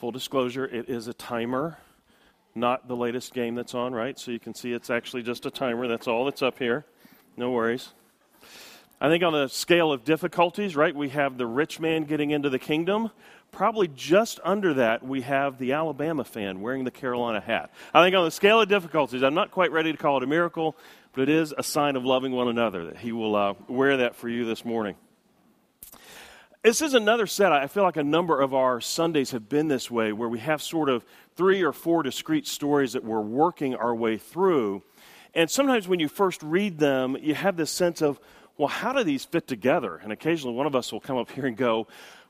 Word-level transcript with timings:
Full 0.00 0.12
disclosure, 0.12 0.64
it 0.64 0.88
is 0.88 1.08
a 1.08 1.12
timer, 1.12 1.76
not 2.54 2.88
the 2.88 2.96
latest 2.96 3.34
game 3.34 3.54
that's 3.54 3.74
on, 3.74 3.92
right? 3.92 4.18
So 4.18 4.30
you 4.30 4.40
can 4.40 4.54
see 4.54 4.72
it's 4.72 4.88
actually 4.88 5.22
just 5.22 5.44
a 5.44 5.50
timer. 5.50 5.88
That's 5.88 6.08
all 6.08 6.24
that's 6.24 6.40
up 6.40 6.58
here. 6.58 6.86
No 7.36 7.50
worries. 7.50 7.90
I 8.98 9.10
think 9.10 9.22
on 9.22 9.34
the 9.34 9.48
scale 9.48 9.92
of 9.92 10.02
difficulties, 10.04 10.74
right, 10.74 10.96
we 10.96 11.10
have 11.10 11.36
the 11.36 11.46
rich 11.46 11.80
man 11.80 12.04
getting 12.04 12.30
into 12.30 12.48
the 12.48 12.58
kingdom. 12.58 13.10
Probably 13.52 13.88
just 13.88 14.40
under 14.42 14.72
that, 14.72 15.04
we 15.04 15.20
have 15.20 15.58
the 15.58 15.72
Alabama 15.72 16.24
fan 16.24 16.62
wearing 16.62 16.84
the 16.84 16.90
Carolina 16.90 17.40
hat. 17.40 17.70
I 17.92 18.02
think 18.02 18.16
on 18.16 18.24
the 18.24 18.30
scale 18.30 18.62
of 18.62 18.70
difficulties, 18.70 19.22
I'm 19.22 19.34
not 19.34 19.50
quite 19.50 19.70
ready 19.70 19.92
to 19.92 19.98
call 19.98 20.16
it 20.16 20.22
a 20.22 20.26
miracle, 20.26 20.78
but 21.12 21.24
it 21.24 21.28
is 21.28 21.52
a 21.58 21.62
sign 21.62 21.96
of 21.96 22.06
loving 22.06 22.32
one 22.32 22.48
another 22.48 22.86
that 22.86 22.96
he 22.96 23.12
will 23.12 23.36
uh, 23.36 23.52
wear 23.68 23.98
that 23.98 24.16
for 24.16 24.30
you 24.30 24.46
this 24.46 24.64
morning. 24.64 24.96
This 26.62 26.82
is 26.82 26.92
another 26.92 27.26
set. 27.26 27.52
I 27.52 27.68
feel 27.68 27.84
like 27.84 27.96
a 27.96 28.04
number 28.04 28.38
of 28.38 28.52
our 28.52 28.82
Sundays 28.82 29.30
have 29.30 29.48
been 29.48 29.68
this 29.68 29.90
way, 29.90 30.12
where 30.12 30.28
we 30.28 30.40
have 30.40 30.60
sort 30.60 30.90
of 30.90 31.06
three 31.34 31.62
or 31.62 31.72
four 31.72 32.02
discrete 32.02 32.46
stories 32.46 32.92
that 32.92 33.02
we're 33.02 33.22
working 33.22 33.74
our 33.74 33.94
way 33.94 34.18
through. 34.18 34.82
And 35.32 35.50
sometimes 35.50 35.88
when 35.88 36.00
you 36.00 36.08
first 36.08 36.42
read 36.42 36.76
them, 36.76 37.16
you 37.18 37.34
have 37.34 37.56
this 37.56 37.70
sense 37.70 38.02
of, 38.02 38.20
well, 38.58 38.68
how 38.68 38.92
do 38.92 39.02
these 39.04 39.24
fit 39.24 39.46
together? 39.46 39.96
And 39.96 40.12
occasionally 40.12 40.54
one 40.54 40.66
of 40.66 40.76
us 40.76 40.92
will 40.92 41.00
come 41.00 41.16
up 41.16 41.30
here 41.30 41.46
and 41.46 41.56
go, 41.56 41.86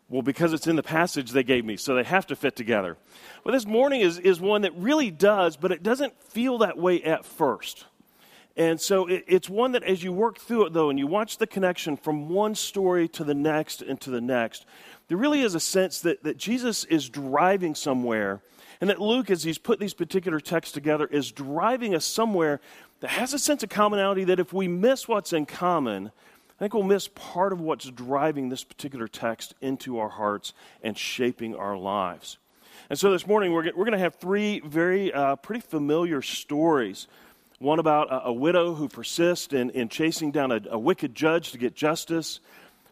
well, 0.09 0.23
because 0.23 0.53
it's 0.53 0.69
in 0.69 0.77
the 0.77 0.83
passage 0.85 1.33
they 1.33 1.43
gave 1.43 1.65
me, 1.65 1.77
so 1.77 1.97
they 1.97 2.05
have 2.05 2.29
to 2.29 2.37
fit 2.37 2.55
together. 2.55 2.97
Well, 3.43 3.53
this 3.53 3.67
morning 3.67 4.01
is, 4.01 4.21
is 4.21 4.41
one 4.41 4.63
that 4.63 4.77
really 4.77 5.11
does, 5.11 5.57
but 5.57 5.73
it 5.73 5.83
doesn't 5.83 6.23
feel 6.23 6.59
that 6.59 6.79
way 6.79 7.03
at 7.03 7.25
first. 7.25 7.85
And 8.57 8.81
so 8.81 9.07
it, 9.07 9.25
it's 9.27 9.49
one 9.49 9.73
that 9.73 9.85
as 9.85 10.03
you 10.03 10.13
work 10.13 10.39
through 10.39 10.67
it, 10.67 10.73
though, 10.73 10.91
and 10.91 10.99
you 10.99 11.07
watch 11.07 11.39
the 11.39 11.47
connection 11.47 11.97
from 11.97 12.29
one 12.29 12.55
story 12.55 13.09
to 13.09 13.25
the 13.25 13.35
next 13.35 13.83
and 13.83 14.01
to 14.03 14.11
the 14.11 14.21
next, 14.21 14.67
there 15.09 15.17
really 15.17 15.43
is 15.43 15.55
a 15.55 15.61
sense 15.61 16.01
that, 16.01 16.23
that 16.25 16.37
Jesus 16.37 16.85
is 16.85 17.09
driving 17.09 17.75
somewhere, 17.75 18.41
and 18.81 18.89
that 18.91 19.01
Luke, 19.01 19.31
as 19.31 19.43
he's 19.43 19.59
put 19.59 19.79
these 19.79 19.95
particular 19.95 20.41
texts 20.41 20.73
together, 20.73 21.07
is 21.07 21.33
driving 21.33 21.95
us 21.95 22.05
somewhere 22.05 22.61
that 23.01 23.11
has 23.11 23.35
a 23.35 23.39
sense 23.39 23.63
of 23.63 23.69
commonality 23.69 24.25
that 24.25 24.41
if 24.41 24.53
we 24.53 24.69
miss 24.69 25.09
what's 25.09 25.33
in 25.33 25.47
common, 25.47 26.09
I 26.09 26.59
think 26.59 26.75
we'll 26.75 26.83
miss 26.83 27.09
part 27.09 27.53
of 27.53 27.61
what's 27.61 27.91
driving 27.91 28.51
this 28.51 28.65
particular 28.65 29.09
text 29.09 29.55
into 29.61 29.99
our 29.99 30.11
hearts 30.11 30.53
and 30.83 30.97
shaping 30.97 31.57
our 31.57 31.77
lives. 31.77 32.39
And 32.91 32.99
so 32.99 33.11
this 33.11 33.27
morning, 33.27 33.53
we're, 33.53 33.65
we're 33.65 33.85
going 33.85 33.93
to 33.93 33.99
have 33.99 34.17
three 34.17 34.61
very, 34.61 35.13
uh, 35.13 35.37
pretty 35.37 35.61
familiar 35.61 36.21
stories 36.23 37.07
one 37.61 37.79
about 37.79 38.11
a, 38.11 38.29
a 38.29 38.33
widow 38.33 38.75
who 38.75 38.89
persists 38.89 39.53
in, 39.53 39.69
in 39.71 39.91
chasing 39.91 40.33
down 40.33 40.51
a, 40.51 40.61
a, 40.71 40.79
wicked 40.79 41.15
judge 41.15 41.53
to 41.53 41.59
get 41.59 41.75
justice. 41.75 42.41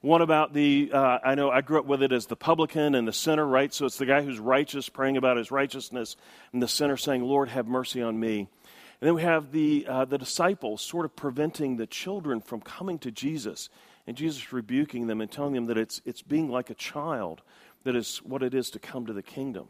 One 0.03 0.21
about 0.21 0.53
the, 0.53 0.91
uh, 0.93 1.19
I 1.25 1.35
know 1.35 1.51
I 1.51 1.63
grew 1.63 1.81
up 1.81 1.87
with 1.87 2.03
it 2.03 2.13
as 2.13 2.27
the 2.27 2.37
publican 2.37 2.95
and 2.95 3.09
the 3.09 3.13
sinner, 3.13 3.47
right? 3.47 3.73
So 3.73 3.87
it's 3.87 3.97
the 3.97 4.05
guy 4.05 4.21
who's 4.23 4.39
righteous 4.39 4.91
praying 4.91 5.17
about 5.17 5.39
his 5.39 5.51
righteousness, 5.51 6.17
and 6.53 6.63
the 6.63 6.69
sinner 6.69 6.99
saying, 6.99 7.25
Lord, 7.25 7.49
have 7.49 7.67
mercy 7.67 8.03
on 8.03 8.21
me. 8.21 8.41
And 8.41 9.07
then 9.07 9.15
we 9.15 9.23
have 9.23 9.53
the, 9.53 9.87
uh, 9.89 10.05
the 10.05 10.19
disciples 10.19 10.83
sort 10.83 11.07
of 11.07 11.17
preventing 11.17 11.77
the 11.77 11.87
children 11.87 12.43
from 12.43 12.61
coming 12.61 12.99
to 12.99 13.11
Jesus, 13.11 13.71
and 14.07 14.19
Jesus 14.19 14.53
rebuking 14.53 15.07
them 15.07 15.23
and 15.23 15.31
telling 15.31 15.55
them 15.55 15.67
that 15.67 15.79
it's, 15.79 16.03
it's 16.05 16.21
being 16.21 16.51
like 16.51 16.69
a 16.69 16.75
child 16.75 17.41
that 17.85 17.97
is 17.97 18.19
what 18.19 18.43
it 18.43 18.53
is 18.53 18.69
to 18.71 18.79
come 18.79 19.07
to 19.07 19.15
the 19.15 19.23
kingdom. 19.23 19.69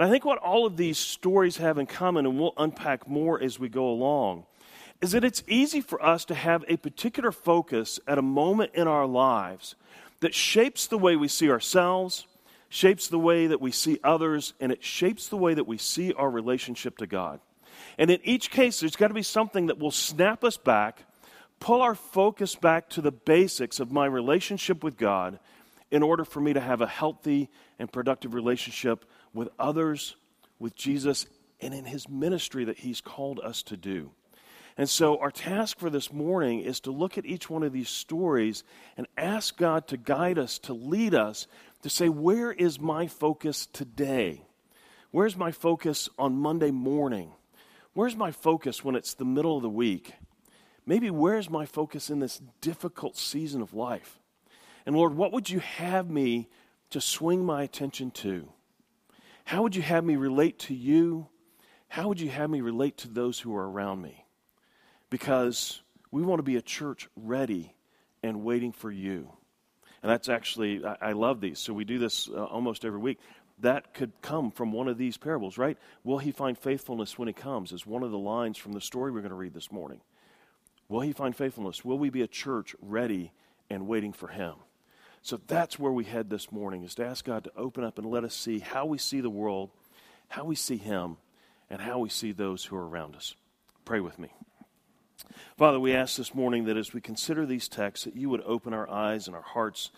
And 0.00 0.08
I 0.08 0.10
think 0.10 0.24
what 0.24 0.38
all 0.38 0.64
of 0.64 0.78
these 0.78 0.96
stories 0.96 1.58
have 1.58 1.76
in 1.76 1.84
common, 1.84 2.24
and 2.24 2.40
we'll 2.40 2.54
unpack 2.56 3.06
more 3.06 3.38
as 3.38 3.58
we 3.58 3.68
go 3.68 3.86
along, 3.86 4.46
is 5.02 5.12
that 5.12 5.24
it's 5.24 5.42
easy 5.46 5.82
for 5.82 6.02
us 6.02 6.24
to 6.24 6.34
have 6.34 6.64
a 6.68 6.78
particular 6.78 7.30
focus 7.30 8.00
at 8.06 8.16
a 8.16 8.22
moment 8.22 8.70
in 8.72 8.88
our 8.88 9.04
lives 9.04 9.74
that 10.20 10.34
shapes 10.34 10.86
the 10.86 10.96
way 10.96 11.16
we 11.16 11.28
see 11.28 11.50
ourselves, 11.50 12.26
shapes 12.70 13.08
the 13.08 13.18
way 13.18 13.46
that 13.48 13.60
we 13.60 13.70
see 13.70 14.00
others, 14.02 14.54
and 14.58 14.72
it 14.72 14.82
shapes 14.82 15.28
the 15.28 15.36
way 15.36 15.52
that 15.52 15.66
we 15.66 15.76
see 15.76 16.14
our 16.14 16.30
relationship 16.30 16.96
to 16.96 17.06
God. 17.06 17.38
And 17.98 18.10
in 18.10 18.20
each 18.24 18.50
case, 18.50 18.80
there's 18.80 18.96
got 18.96 19.08
to 19.08 19.14
be 19.14 19.22
something 19.22 19.66
that 19.66 19.78
will 19.78 19.90
snap 19.90 20.44
us 20.44 20.56
back, 20.56 21.04
pull 21.58 21.82
our 21.82 21.94
focus 21.94 22.54
back 22.54 22.88
to 22.88 23.02
the 23.02 23.12
basics 23.12 23.80
of 23.80 23.92
my 23.92 24.06
relationship 24.06 24.82
with 24.82 24.96
God 24.96 25.38
in 25.90 26.02
order 26.02 26.24
for 26.24 26.40
me 26.40 26.52
to 26.52 26.60
have 26.60 26.80
a 26.80 26.86
healthy 26.86 27.48
and 27.78 27.92
productive 27.92 28.34
relationship 28.34 29.04
with 29.34 29.48
others, 29.58 30.16
with 30.58 30.74
Jesus, 30.74 31.26
and 31.60 31.74
in 31.74 31.84
his 31.84 32.08
ministry 32.08 32.64
that 32.64 32.78
he's 32.78 33.00
called 33.00 33.40
us 33.40 33.62
to 33.64 33.76
do. 33.76 34.10
And 34.76 34.88
so, 34.88 35.18
our 35.18 35.30
task 35.30 35.78
for 35.78 35.90
this 35.90 36.12
morning 36.12 36.60
is 36.60 36.80
to 36.80 36.90
look 36.90 37.18
at 37.18 37.26
each 37.26 37.50
one 37.50 37.62
of 37.62 37.72
these 37.72 37.88
stories 37.88 38.64
and 38.96 39.06
ask 39.16 39.56
God 39.56 39.88
to 39.88 39.96
guide 39.96 40.38
us, 40.38 40.58
to 40.60 40.72
lead 40.72 41.14
us, 41.14 41.46
to 41.82 41.90
say, 41.90 42.08
Where 42.08 42.52
is 42.52 42.80
my 42.80 43.06
focus 43.06 43.66
today? 43.66 44.44
Where's 45.10 45.36
my 45.36 45.50
focus 45.50 46.08
on 46.18 46.36
Monday 46.36 46.70
morning? 46.70 47.32
Where's 47.94 48.16
my 48.16 48.30
focus 48.30 48.84
when 48.84 48.94
it's 48.94 49.14
the 49.14 49.24
middle 49.24 49.56
of 49.56 49.62
the 49.62 49.68
week? 49.68 50.12
Maybe 50.86 51.10
where's 51.10 51.50
my 51.50 51.66
focus 51.66 52.08
in 52.08 52.20
this 52.20 52.40
difficult 52.60 53.16
season 53.16 53.60
of 53.60 53.74
life? 53.74 54.19
And 54.86 54.96
Lord, 54.96 55.14
what 55.14 55.32
would 55.32 55.50
you 55.50 55.60
have 55.60 56.08
me 56.08 56.48
to 56.90 57.00
swing 57.00 57.44
my 57.44 57.62
attention 57.62 58.10
to? 58.10 58.48
How 59.44 59.62
would 59.62 59.76
you 59.76 59.82
have 59.82 60.04
me 60.04 60.16
relate 60.16 60.58
to 60.60 60.74
you? 60.74 61.28
How 61.88 62.08
would 62.08 62.20
you 62.20 62.30
have 62.30 62.50
me 62.50 62.60
relate 62.60 62.98
to 62.98 63.08
those 63.08 63.38
who 63.38 63.54
are 63.56 63.68
around 63.68 64.00
me? 64.00 64.24
Because 65.10 65.82
we 66.10 66.22
want 66.22 66.38
to 66.38 66.44
be 66.44 66.56
a 66.56 66.62
church 66.62 67.08
ready 67.16 67.74
and 68.22 68.44
waiting 68.44 68.72
for 68.72 68.90
you. 68.90 69.30
And 70.02 70.10
that's 70.10 70.28
actually, 70.28 70.84
I, 70.84 70.96
I 71.00 71.12
love 71.12 71.40
these. 71.40 71.58
So 71.58 71.72
we 71.72 71.84
do 71.84 71.98
this 71.98 72.28
uh, 72.28 72.44
almost 72.44 72.84
every 72.84 73.00
week. 73.00 73.18
That 73.58 73.92
could 73.92 74.12
come 74.22 74.50
from 74.50 74.72
one 74.72 74.88
of 74.88 74.96
these 74.96 75.18
parables, 75.18 75.58
right? 75.58 75.76
Will 76.02 76.18
he 76.18 76.32
find 76.32 76.56
faithfulness 76.56 77.18
when 77.18 77.28
he 77.28 77.34
comes? 77.34 77.72
Is 77.72 77.84
one 77.84 78.02
of 78.02 78.10
the 78.10 78.18
lines 78.18 78.56
from 78.56 78.72
the 78.72 78.80
story 78.80 79.10
we're 79.10 79.20
going 79.20 79.30
to 79.30 79.36
read 79.36 79.52
this 79.52 79.70
morning. 79.70 80.00
Will 80.88 81.00
he 81.00 81.12
find 81.12 81.36
faithfulness? 81.36 81.84
Will 81.84 81.98
we 81.98 82.08
be 82.08 82.22
a 82.22 82.26
church 82.26 82.74
ready 82.80 83.32
and 83.68 83.86
waiting 83.86 84.12
for 84.12 84.28
him? 84.28 84.54
So 85.22 85.40
that's 85.46 85.78
where 85.78 85.92
we 85.92 86.04
head 86.04 86.30
this 86.30 86.50
morning, 86.50 86.82
is 86.82 86.94
to 86.94 87.04
ask 87.04 87.24
God 87.24 87.44
to 87.44 87.52
open 87.56 87.84
up 87.84 87.98
and 87.98 88.10
let 88.10 88.24
us 88.24 88.34
see 88.34 88.58
how 88.58 88.86
we 88.86 88.98
see 88.98 89.20
the 89.20 89.30
world, 89.30 89.70
how 90.28 90.44
we 90.44 90.54
see 90.54 90.78
Him, 90.78 91.18
and 91.68 91.80
how 91.80 91.98
we 91.98 92.08
see 92.08 92.32
those 92.32 92.64
who 92.64 92.76
are 92.76 92.88
around 92.88 93.14
us. 93.14 93.34
Pray 93.84 94.00
with 94.00 94.18
me. 94.18 94.30
Father, 95.58 95.78
we 95.78 95.94
ask 95.94 96.16
this 96.16 96.34
morning 96.34 96.64
that 96.64 96.76
as 96.78 96.94
we 96.94 97.00
consider 97.02 97.44
these 97.44 97.68
texts, 97.68 98.06
that 98.06 98.16
you 98.16 98.30
would 98.30 98.42
open 98.42 98.72
our 98.72 98.88
eyes 98.88 99.26
and 99.26 99.36
our 99.36 99.42
hearts. 99.42 99.90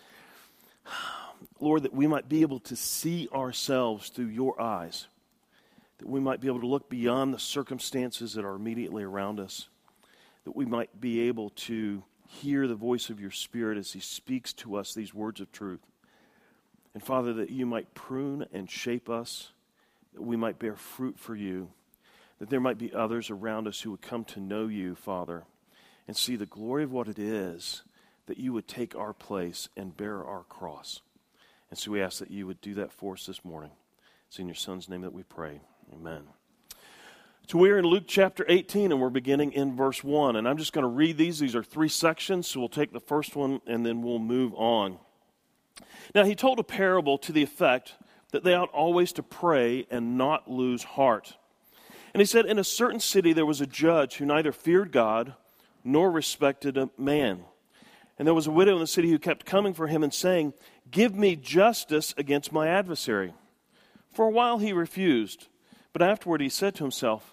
Lord, 1.59 1.83
that 1.83 1.93
we 1.93 2.07
might 2.07 2.27
be 2.27 2.41
able 2.41 2.59
to 2.61 2.75
see 2.75 3.29
ourselves 3.33 4.09
through 4.09 4.27
your 4.27 4.61
eyes, 4.61 5.07
that 5.99 6.09
we 6.09 6.19
might 6.19 6.41
be 6.41 6.47
able 6.47 6.59
to 6.59 6.67
look 6.67 6.89
beyond 6.89 7.33
the 7.33 7.39
circumstances 7.39 8.33
that 8.33 8.43
are 8.45 8.55
immediately 8.55 9.03
around 9.03 9.39
us, 9.39 9.69
that 10.43 10.55
we 10.55 10.65
might 10.65 10.99
be 10.99 11.21
able 11.21 11.49
to 11.51 12.03
hear 12.33 12.67
the 12.67 12.75
voice 12.75 13.09
of 13.09 13.19
your 13.19 13.31
Spirit 13.31 13.77
as 13.77 13.93
He 13.93 13.99
speaks 13.99 14.53
to 14.53 14.75
us 14.75 14.93
these 14.93 15.13
words 15.13 15.39
of 15.39 15.51
truth. 15.51 15.81
And 16.93 17.03
Father, 17.03 17.33
that 17.33 17.49
you 17.49 17.65
might 17.65 17.93
prune 17.93 18.45
and 18.53 18.69
shape 18.69 19.09
us, 19.09 19.51
that 20.13 20.21
we 20.21 20.35
might 20.35 20.59
bear 20.59 20.75
fruit 20.75 21.17
for 21.17 21.35
you, 21.35 21.69
that 22.39 22.49
there 22.49 22.59
might 22.59 22.77
be 22.77 22.93
others 22.93 23.29
around 23.29 23.67
us 23.67 23.81
who 23.81 23.91
would 23.91 24.01
come 24.01 24.23
to 24.25 24.39
know 24.39 24.67
you, 24.67 24.95
Father, 24.95 25.43
and 26.07 26.15
see 26.15 26.35
the 26.35 26.45
glory 26.45 26.83
of 26.83 26.91
what 26.91 27.07
it 27.07 27.17
is 27.17 27.83
that 28.25 28.37
you 28.37 28.53
would 28.53 28.67
take 28.67 28.95
our 28.95 29.13
place 29.13 29.69
and 29.75 29.97
bear 29.97 30.23
our 30.23 30.43
cross. 30.43 31.01
And 31.69 31.77
so 31.77 31.91
we 31.91 32.01
ask 32.01 32.19
that 32.19 32.31
you 32.31 32.47
would 32.47 32.61
do 32.61 32.75
that 32.75 32.91
for 32.91 33.13
us 33.13 33.25
this 33.25 33.43
morning. 33.43 33.71
It's 34.27 34.39
in 34.39 34.47
your 34.47 34.55
Son's 34.55 34.87
name 34.87 35.01
that 35.01 35.13
we 35.13 35.23
pray. 35.23 35.59
Amen. 35.93 36.23
So 37.49 37.57
we're 37.57 37.77
in 37.77 37.85
Luke 37.85 38.05
chapter 38.07 38.45
18 38.47 38.91
and 38.91 39.01
we're 39.01 39.09
beginning 39.09 39.51
in 39.51 39.75
verse 39.75 40.03
1. 40.03 40.37
And 40.37 40.47
I'm 40.47 40.57
just 40.57 40.71
going 40.71 40.83
to 40.83 40.87
read 40.87 41.17
these. 41.17 41.39
These 41.39 41.55
are 41.55 41.63
three 41.63 41.89
sections, 41.89 42.47
so 42.47 42.59
we'll 42.59 42.69
take 42.69 42.93
the 42.93 43.01
first 43.01 43.35
one 43.35 43.59
and 43.67 43.85
then 43.85 44.01
we'll 44.01 44.19
move 44.19 44.53
on. 44.55 44.97
Now, 46.15 46.23
he 46.23 46.35
told 46.35 46.59
a 46.59 46.63
parable 46.63 47.17
to 47.19 47.31
the 47.31 47.43
effect 47.43 47.95
that 48.31 48.43
they 48.43 48.53
ought 48.53 48.69
always 48.69 49.11
to 49.13 49.23
pray 49.23 49.85
and 49.91 50.17
not 50.17 50.49
lose 50.49 50.83
heart. 50.83 51.35
And 52.13 52.21
he 52.21 52.25
said, 52.25 52.45
In 52.45 52.59
a 52.59 52.63
certain 52.63 52.99
city 52.99 53.33
there 53.33 53.45
was 53.45 53.61
a 53.61 53.67
judge 53.67 54.15
who 54.15 54.25
neither 54.25 54.51
feared 54.51 54.91
God 54.91 55.33
nor 55.83 56.09
respected 56.11 56.77
a 56.77 56.89
man. 56.97 57.43
And 58.17 58.25
there 58.25 58.33
was 58.33 58.47
a 58.47 58.51
widow 58.51 58.75
in 58.75 58.79
the 58.79 58.87
city 58.87 59.09
who 59.09 59.19
kept 59.19 59.45
coming 59.45 59.73
for 59.73 59.87
him 59.87 60.01
and 60.01 60.13
saying, 60.13 60.53
Give 60.89 61.13
me 61.13 61.35
justice 61.35 62.13
against 62.17 62.53
my 62.53 62.67
adversary. 62.69 63.33
For 64.13 64.25
a 64.25 64.31
while 64.31 64.59
he 64.59 64.71
refused, 64.71 65.47
but 65.91 66.01
afterward 66.01 66.39
he 66.39 66.49
said 66.49 66.75
to 66.75 66.83
himself, 66.83 67.32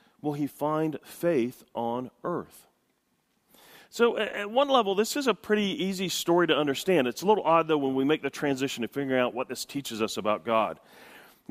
will 0.21 0.33
he 0.33 0.47
find 0.47 0.99
faith 1.03 1.63
on 1.73 2.11
earth? 2.23 2.67
So, 3.93 4.17
at 4.17 4.49
one 4.49 4.69
level, 4.69 4.95
this 4.95 5.17
is 5.17 5.27
a 5.27 5.33
pretty 5.33 5.83
easy 5.83 6.07
story 6.07 6.47
to 6.47 6.55
understand. 6.55 7.07
It's 7.07 7.23
a 7.23 7.25
little 7.25 7.43
odd, 7.43 7.67
though, 7.67 7.77
when 7.77 7.93
we 7.93 8.05
make 8.05 8.21
the 8.21 8.29
transition 8.29 8.83
to 8.83 8.87
figuring 8.87 9.19
out 9.19 9.33
what 9.33 9.49
this 9.49 9.65
teaches 9.65 10.01
us 10.01 10.15
about 10.15 10.45
God. 10.45 10.79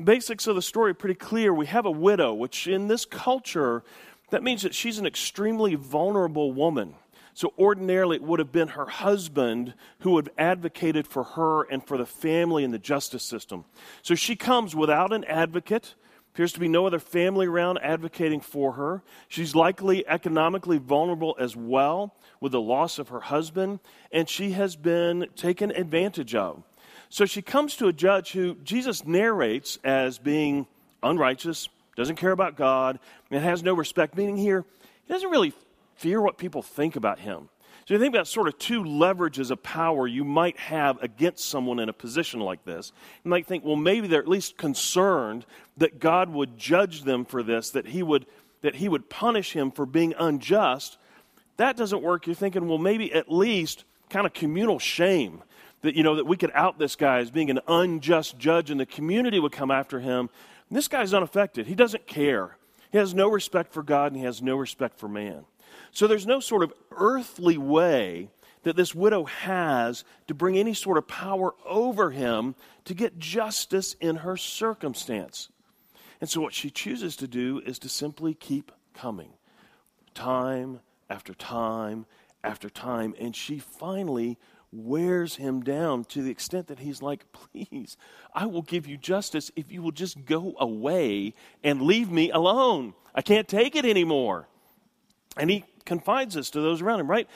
Basics 0.03 0.47
of 0.47 0.55
the 0.55 0.61
story 0.63 0.89
are 0.89 0.95
pretty 0.95 1.13
clear. 1.13 1.53
We 1.53 1.67
have 1.67 1.85
a 1.85 1.91
widow, 1.91 2.33
which 2.33 2.65
in 2.65 2.87
this 2.87 3.05
culture, 3.05 3.83
that 4.31 4.41
means 4.41 4.63
that 4.63 4.73
she's 4.73 4.97
an 4.97 5.05
extremely 5.05 5.75
vulnerable 5.75 6.51
woman. 6.51 6.95
So, 7.35 7.53
ordinarily, 7.59 8.15
it 8.15 8.23
would 8.23 8.39
have 8.39 8.51
been 8.51 8.69
her 8.69 8.87
husband 8.87 9.75
who 9.99 10.13
would 10.13 10.29
have 10.29 10.35
advocated 10.39 11.05
for 11.05 11.23
her 11.23 11.63
and 11.63 11.85
for 11.85 11.95
the 11.95 12.07
family 12.07 12.63
in 12.63 12.71
the 12.71 12.79
justice 12.79 13.23
system. 13.23 13.65
So, 14.01 14.15
she 14.15 14.35
comes 14.35 14.75
without 14.75 15.13
an 15.13 15.25
advocate. 15.25 15.93
Appears 16.33 16.53
to 16.53 16.61
be 16.61 16.69
no 16.69 16.87
other 16.87 16.99
family 16.99 17.45
around 17.45 17.79
advocating 17.79 18.39
for 18.39 18.73
her. 18.73 19.03
She's 19.27 19.53
likely 19.53 20.07
economically 20.07 20.77
vulnerable 20.77 21.35
as 21.37 21.57
well 21.57 22.15
with 22.39 22.53
the 22.53 22.61
loss 22.61 22.99
of 22.99 23.09
her 23.09 23.19
husband, 23.19 23.81
and 24.13 24.29
she 24.29 24.51
has 24.51 24.77
been 24.77 25.27
taken 25.35 25.71
advantage 25.71 26.33
of. 26.33 26.63
So 27.09 27.25
she 27.25 27.41
comes 27.41 27.75
to 27.77 27.87
a 27.87 27.93
judge 27.93 28.31
who 28.31 28.55
Jesus 28.63 29.05
narrates 29.05 29.77
as 29.83 30.19
being 30.19 30.67
unrighteous, 31.03 31.67
doesn't 31.97 32.15
care 32.15 32.31
about 32.31 32.55
God, 32.55 32.99
and 33.29 33.43
has 33.43 33.61
no 33.61 33.73
respect, 33.73 34.15
meaning 34.15 34.37
here, 34.37 34.63
he 35.05 35.13
doesn't 35.13 35.29
really 35.29 35.51
fear 35.95 36.21
what 36.21 36.37
people 36.37 36.61
think 36.61 36.95
about 36.95 37.19
him. 37.19 37.49
So 37.87 37.95
you 37.95 37.99
think 37.99 38.13
about 38.13 38.27
sort 38.27 38.47
of 38.47 38.57
two 38.57 38.83
leverages 38.83 39.49
of 39.49 39.63
power 39.63 40.07
you 40.07 40.23
might 40.23 40.57
have 40.57 41.01
against 41.01 41.49
someone 41.49 41.79
in 41.79 41.89
a 41.89 41.93
position 41.93 42.39
like 42.39 42.63
this. 42.63 42.91
You 43.23 43.29
might 43.29 43.47
think, 43.47 43.65
well, 43.65 43.75
maybe 43.75 44.07
they're 44.07 44.21
at 44.21 44.27
least 44.27 44.57
concerned 44.57 45.45
that 45.77 45.99
God 45.99 46.29
would 46.29 46.57
judge 46.57 47.03
them 47.03 47.25
for 47.25 47.41
this, 47.41 47.71
that 47.71 47.87
he 47.87 48.03
would, 48.03 48.27
that 48.61 48.75
he 48.75 48.87
would 48.87 49.09
punish 49.09 49.53
him 49.53 49.71
for 49.71 49.85
being 49.85 50.13
unjust. 50.17 50.97
That 51.57 51.75
doesn't 51.75 52.03
work. 52.03 52.27
You're 52.27 52.35
thinking, 52.35 52.67
well, 52.67 52.77
maybe 52.77 53.11
at 53.13 53.31
least 53.31 53.83
kind 54.09 54.25
of 54.25 54.33
communal 54.33 54.77
shame 54.77 55.41
that 55.81 55.95
you 55.95 56.03
know 56.03 56.15
that 56.15 56.25
we 56.25 56.37
could 56.37 56.51
out 56.53 56.77
this 56.77 56.95
guy 56.95 57.19
as 57.19 57.31
being 57.31 57.49
an 57.49 57.59
unjust 57.67 58.37
judge 58.37 58.69
and 58.69 58.79
the 58.79 58.85
community 58.85 59.39
would 59.39 59.51
come 59.51 59.71
after 59.71 59.99
him. 59.99 60.29
And 60.69 60.77
this 60.77 60.87
guy's 60.87 61.13
unaffected. 61.13 61.67
He 61.67 61.75
doesn't 61.75 62.07
care. 62.07 62.57
He 62.91 62.97
has 62.97 63.13
no 63.13 63.29
respect 63.29 63.73
for 63.73 63.83
God 63.83 64.11
and 64.11 64.17
he 64.17 64.25
has 64.25 64.41
no 64.41 64.57
respect 64.57 64.99
for 64.99 65.07
man. 65.07 65.45
So 65.91 66.07
there's 66.07 66.25
no 66.25 66.39
sort 66.39 66.63
of 66.63 66.73
earthly 66.91 67.57
way 67.57 68.29
that 68.63 68.75
this 68.75 68.93
widow 68.93 69.25
has 69.25 70.03
to 70.27 70.33
bring 70.33 70.57
any 70.57 70.73
sort 70.73 70.97
of 70.97 71.07
power 71.07 71.53
over 71.65 72.11
him 72.11 72.55
to 72.85 72.93
get 72.93 73.19
justice 73.19 73.95
in 73.99 74.17
her 74.17 74.37
circumstance. 74.37 75.49
And 76.19 76.29
so 76.29 76.41
what 76.41 76.53
she 76.53 76.69
chooses 76.69 77.15
to 77.17 77.27
do 77.27 77.61
is 77.65 77.79
to 77.79 77.89
simply 77.89 78.33
keep 78.33 78.71
coming, 78.93 79.33
time 80.13 80.79
after 81.09 81.33
time 81.33 82.05
after 82.43 82.69
time. 82.69 83.15
And 83.19 83.35
she 83.35 83.57
finally 83.57 84.37
wears 84.71 85.35
him 85.35 85.61
down 85.61 86.05
to 86.05 86.21
the 86.21 86.31
extent 86.31 86.67
that 86.67 86.79
he's 86.79 87.01
like, 87.01 87.25
Please, 87.33 87.97
I 88.33 88.45
will 88.45 88.61
give 88.61 88.87
you 88.87 88.97
justice 88.97 89.51
if 89.55 89.71
you 89.71 89.81
will 89.81 89.91
just 89.91 90.25
go 90.25 90.53
away 90.59 91.33
and 91.63 91.81
leave 91.81 92.11
me 92.11 92.29
alone. 92.29 92.93
I 93.15 93.23
can't 93.23 93.47
take 93.47 93.75
it 93.75 93.85
anymore. 93.85 94.47
And 95.37 95.49
he 95.49 95.65
confides 95.85 96.35
this 96.35 96.49
to 96.51 96.61
those 96.61 96.81
around 96.81 96.99
him, 96.99 97.09
right? 97.09 97.27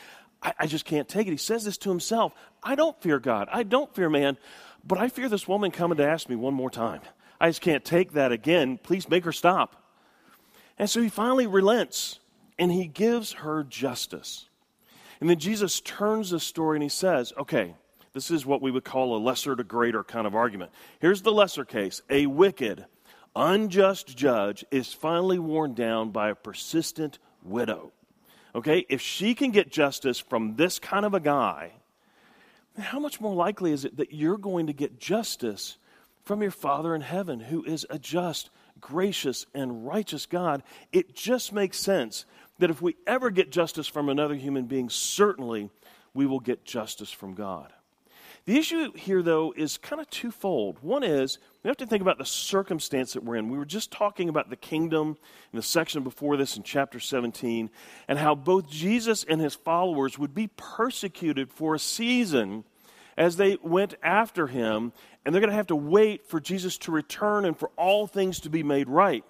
I, 0.42 0.54
I 0.60 0.68
just 0.68 0.86
can't 0.86 1.08
take 1.08 1.28
it. 1.28 1.32
He 1.32 1.38
says 1.38 1.66
this 1.66 1.78
to 1.80 1.90
himself 1.90 2.34
I 2.64 2.76
don't 2.76 3.00
fear 3.02 3.20
God, 3.20 3.48
I 3.52 3.64
don't 3.64 3.94
fear 3.94 4.10
man, 4.10 4.38
but 4.86 4.98
I 4.98 5.10
fear 5.10 5.30
this 5.30 5.48
woman 5.48 5.72
coming 5.72 5.98
to 5.98 6.08
ask 6.08 6.30
me 6.30 6.36
one 6.36 6.54
more 6.54 6.70
time. 6.70 7.02
I 7.40 7.50
just 7.50 7.62
can't 7.62 7.84
take 7.84 8.14
that 8.14 8.32
again. 8.32 8.80
Please 8.82 9.10
make 9.10 9.26
her 9.26 9.32
stop. 9.32 9.82
And 10.78 10.90
so 10.90 11.02
he 11.02 11.10
finally 11.10 11.48
relents 11.48 12.20
and 12.58 12.72
he 12.72 12.88
gives 12.88 13.34
her 13.34 13.64
justice. 13.64 14.48
And 15.20 15.30
then 15.30 15.40
Jesus 15.40 15.82
turns 15.82 16.30
the 16.30 16.40
story 16.40 16.78
and 16.78 16.84
he 16.84 16.90
says, 16.90 17.34
okay, 17.38 17.76
this 18.14 18.32
is 18.32 18.46
what 18.46 18.62
we 18.62 18.72
would 18.72 18.84
call 18.84 19.16
a 19.16 19.20
lesser 19.20 19.56
to 19.56 19.64
greater 19.64 20.04
kind 20.04 20.28
of 20.28 20.36
argument. 20.36 20.72
Here's 21.00 21.22
the 21.22 21.32
lesser 21.32 21.66
case 21.66 22.02
a 22.10 22.26
wicked, 22.26 22.86
unjust 23.36 24.16
judge 24.16 24.64
is 24.72 24.94
finally 24.94 25.40
worn 25.40 25.74
down 25.74 26.12
by 26.12 26.30
a 26.30 26.36
persistent 26.36 27.20
widow. 27.44 27.92
Okay, 28.56 28.86
if 28.88 29.02
she 29.02 29.36
can 29.36 29.52
get 29.52 29.70
justice 29.70 30.18
from 30.18 30.56
this 30.56 30.80
kind 30.80 31.06
of 31.06 31.14
a 31.14 31.20
guy, 31.20 31.74
how 32.80 33.00
much 33.00 33.20
more 33.20 33.36
likely 33.36 33.74
is 33.74 33.84
it 33.84 33.98
that 33.98 34.14
you're 34.14 34.38
going 34.38 34.68
to 34.68 34.74
get 34.74 34.98
justice 34.98 35.78
from 36.24 36.42
your 36.42 36.52
Father 36.52 36.96
in 36.96 37.02
heaven, 37.02 37.42
who 37.42 37.66
is 37.66 37.86
a 37.90 38.00
just, 38.00 38.50
gracious, 38.80 39.46
and 39.54 39.86
righteous 39.86 40.26
God? 40.26 40.64
It 40.94 41.14
just 41.16 41.52
makes 41.52 41.78
sense 41.78 42.26
that 42.60 42.70
if 42.70 42.82
we 42.82 42.96
ever 43.06 43.30
get 43.30 43.52
justice 43.52 43.88
from 43.88 44.08
another 44.08 44.36
human 44.36 44.68
being, 44.68 44.90
certainly 44.90 45.70
we 46.14 46.26
will 46.26 46.40
get 46.40 46.64
justice 46.64 47.12
from 47.12 47.34
God. 47.34 47.74
The 48.46 48.58
issue 48.60 48.92
here, 48.94 49.24
though, 49.24 49.56
is 49.58 49.78
kind 49.78 50.00
of 50.00 50.08
twofold. 50.12 50.78
One 50.82 51.04
is 51.04 51.40
we 51.64 51.68
have 51.68 51.78
to 51.78 51.88
think 51.88 52.04
about 52.04 52.20
the 52.20 52.26
circumstance 52.26 53.14
that 53.14 53.24
we're 53.24 53.38
in. 53.38 53.50
We 53.50 53.58
were 53.58 53.66
just 53.66 53.90
talking 53.90 54.30
about 54.30 54.52
the 54.52 54.56
kingdom 54.56 55.18
in 55.52 55.58
the 55.58 55.64
section 55.64 56.04
before 56.04 56.38
this 56.38 56.56
in 56.56 56.62
chapter 56.62 57.00
17, 57.00 57.72
and 58.08 58.20
how 58.20 58.36
both 58.36 58.70
Jesus 58.70 59.24
and 59.24 59.42
his 59.42 59.56
followers 59.56 60.20
would 60.20 60.36
be 60.36 60.48
persecuted 60.58 61.52
for 61.52 61.74
a 61.74 61.80
season 61.80 62.66
as 63.18 63.38
they 63.38 63.58
went 63.64 63.96
after 64.04 64.46
him, 64.46 64.94
and 65.26 65.34
they're 65.34 65.42
going 65.42 65.50
to 65.50 65.56
have 65.56 65.68
to 65.68 65.76
wait 65.76 66.28
for 66.28 66.40
Jesus 66.40 66.78
to 66.80 66.92
return 66.92 67.46
and 67.46 67.58
for 67.58 67.72
all 67.78 68.06
things 68.06 68.42
to 68.42 68.50
be 68.52 68.62
made 68.62 68.88
right. 68.88 69.24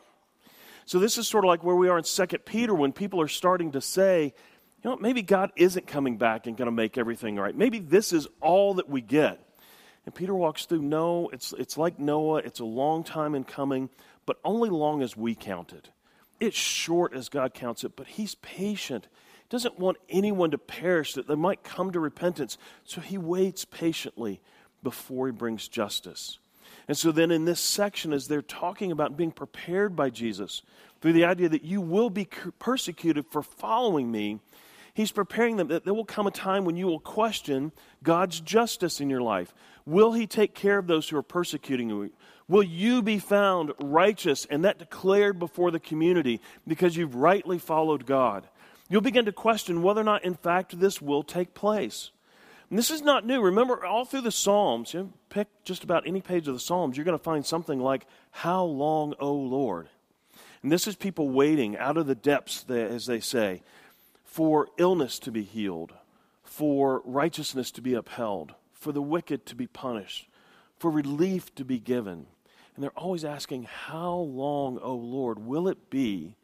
So 0.85 0.99
this 0.99 1.17
is 1.17 1.25
sort 1.25 1.45
of 1.45 1.47
like 1.47 1.63
where 1.63 1.75
we 1.75 1.87
are 1.87 1.97
in 1.97 2.03
2 2.03 2.25
Peter 2.39 2.75
when 2.75 2.91
people 2.91 3.21
are 3.21 3.29
starting 3.29 3.71
to 3.71 3.81
say, 3.81 4.33
you 4.85 4.91
know, 4.91 4.97
maybe 4.97 5.23
God 5.23 5.51
isn't 5.55 5.87
coming 5.87 6.17
back 6.17 6.45
and 6.45 6.55
going 6.55 6.67
to 6.67 6.71
make 6.71 6.95
everything 6.95 7.37
right. 7.37 7.57
Maybe 7.57 7.79
this 7.79 8.13
is 8.13 8.27
all 8.39 8.75
that 8.75 8.87
we 8.87 9.01
get. 9.01 9.39
And 10.05 10.13
Peter 10.13 10.35
walks 10.35 10.65
through, 10.65 10.83
no, 10.83 11.27
it's, 11.33 11.55
it's 11.57 11.75
like 11.75 11.97
Noah. 11.97 12.43
It's 12.45 12.59
a 12.59 12.65
long 12.65 13.03
time 13.03 13.33
in 13.33 13.45
coming, 13.45 13.89
but 14.27 14.37
only 14.43 14.69
long 14.69 15.01
as 15.01 15.17
we 15.17 15.33
count 15.33 15.73
it. 15.73 15.89
It's 16.39 16.55
short 16.55 17.15
as 17.15 17.29
God 17.29 17.55
counts 17.55 17.83
it, 17.83 17.95
but 17.95 18.05
he's 18.05 18.35
patient. 18.35 19.07
He 19.37 19.47
doesn't 19.49 19.79
want 19.79 19.97
anyone 20.07 20.51
to 20.51 20.59
perish, 20.59 21.15
that 21.15 21.27
they 21.27 21.33
might 21.33 21.63
come 21.63 21.91
to 21.91 21.99
repentance. 21.99 22.59
So 22.83 23.01
he 23.01 23.17
waits 23.17 23.65
patiently 23.65 24.39
before 24.83 25.25
he 25.25 25.31
brings 25.31 25.67
justice. 25.67 26.37
And 26.87 26.95
so 26.95 27.11
then 27.11 27.31
in 27.31 27.45
this 27.45 27.59
section, 27.59 28.13
as 28.13 28.27
they're 28.27 28.43
talking 28.43 28.91
about 28.91 29.17
being 29.17 29.31
prepared 29.31 29.95
by 29.95 30.11
Jesus 30.11 30.61
through 31.01 31.13
the 31.13 31.25
idea 31.25 31.49
that 31.49 31.65
you 31.65 31.81
will 31.81 32.11
be 32.11 32.27
persecuted 32.59 33.25
for 33.31 33.41
following 33.41 34.11
me, 34.11 34.41
he's 34.95 35.11
preparing 35.11 35.57
them 35.57 35.67
that 35.67 35.85
there 35.85 35.93
will 35.93 36.05
come 36.05 36.25
a 36.25 36.31
time 36.31 36.65
when 36.65 36.75
you 36.75 36.87
will 36.87 36.99
question 36.99 37.71
God's 38.01 38.39
justice 38.39 38.99
in 38.99 39.11
your 39.11 39.21
life. 39.21 39.53
Will 39.85 40.13
he 40.13 40.25
take 40.25 40.55
care 40.55 40.79
of 40.79 40.87
those 40.87 41.07
who 41.07 41.17
are 41.17 41.21
persecuting 41.23 41.89
you? 41.89 42.11
Will 42.47 42.63
you 42.63 43.03
be 43.03 43.19
found 43.19 43.73
righteous 43.79 44.45
and 44.49 44.65
that 44.65 44.79
declared 44.79 45.37
before 45.37 45.69
the 45.69 45.79
community 45.79 46.41
because 46.67 46.95
you've 46.95 47.15
rightly 47.15 47.59
followed 47.59 48.07
God? 48.07 48.47
You'll 48.89 49.01
begin 49.01 49.25
to 49.25 49.31
question 49.31 49.83
whether 49.83 50.01
or 50.01 50.05
not, 50.05 50.23
in 50.23 50.35
fact, 50.35 50.79
this 50.79 51.01
will 51.01 51.23
take 51.23 51.53
place. 51.53 52.11
And 52.69 52.79
this 52.79 52.89
is 52.89 53.01
not 53.01 53.25
new. 53.25 53.41
Remember, 53.41 53.85
all 53.85 54.05
through 54.05 54.21
the 54.21 54.31
Psalms, 54.31 54.93
you 54.93 55.11
pick 55.29 55.47
just 55.63 55.83
about 55.83 56.07
any 56.07 56.21
page 56.21 56.47
of 56.47 56.53
the 56.53 56.59
Psalms, 56.59 56.97
you're 56.97 57.05
going 57.05 57.17
to 57.17 57.23
find 57.23 57.45
something 57.45 57.79
like, 57.79 58.05
How 58.31 58.63
long, 58.63 59.13
O 59.19 59.33
Lord? 59.33 59.89
And 60.63 60.71
this 60.71 60.87
is 60.87 60.95
people 60.95 61.29
waiting 61.29 61.77
out 61.77 61.97
of 61.97 62.07
the 62.07 62.15
depths, 62.15 62.65
as 62.69 63.05
they 63.05 63.19
say, 63.19 63.61
for 64.35 64.67
illness 64.77 65.17
to 65.17 65.31
be 65.31 65.43
healed, 65.43 65.93
for 66.43 67.01
righteousness 67.05 67.71
to 67.71 67.81
be 67.81 67.93
upheld, 67.93 68.53
for 68.73 68.91
the 68.91 69.01
wicked 69.01 69.45
to 69.45 69.55
be 69.55 69.65
punished, 69.65 70.27
for 70.77 70.91
relief 70.91 71.55
to 71.55 71.63
be 71.63 71.79
given. 71.79 72.27
And 72.75 72.83
they're 72.83 72.99
always 72.99 73.23
asking, 73.23 73.63
How 73.63 74.13
long, 74.13 74.77
O 74.79 74.93
Lord, 74.93 75.39
will 75.39 75.69
it 75.69 75.89
be 75.89 76.35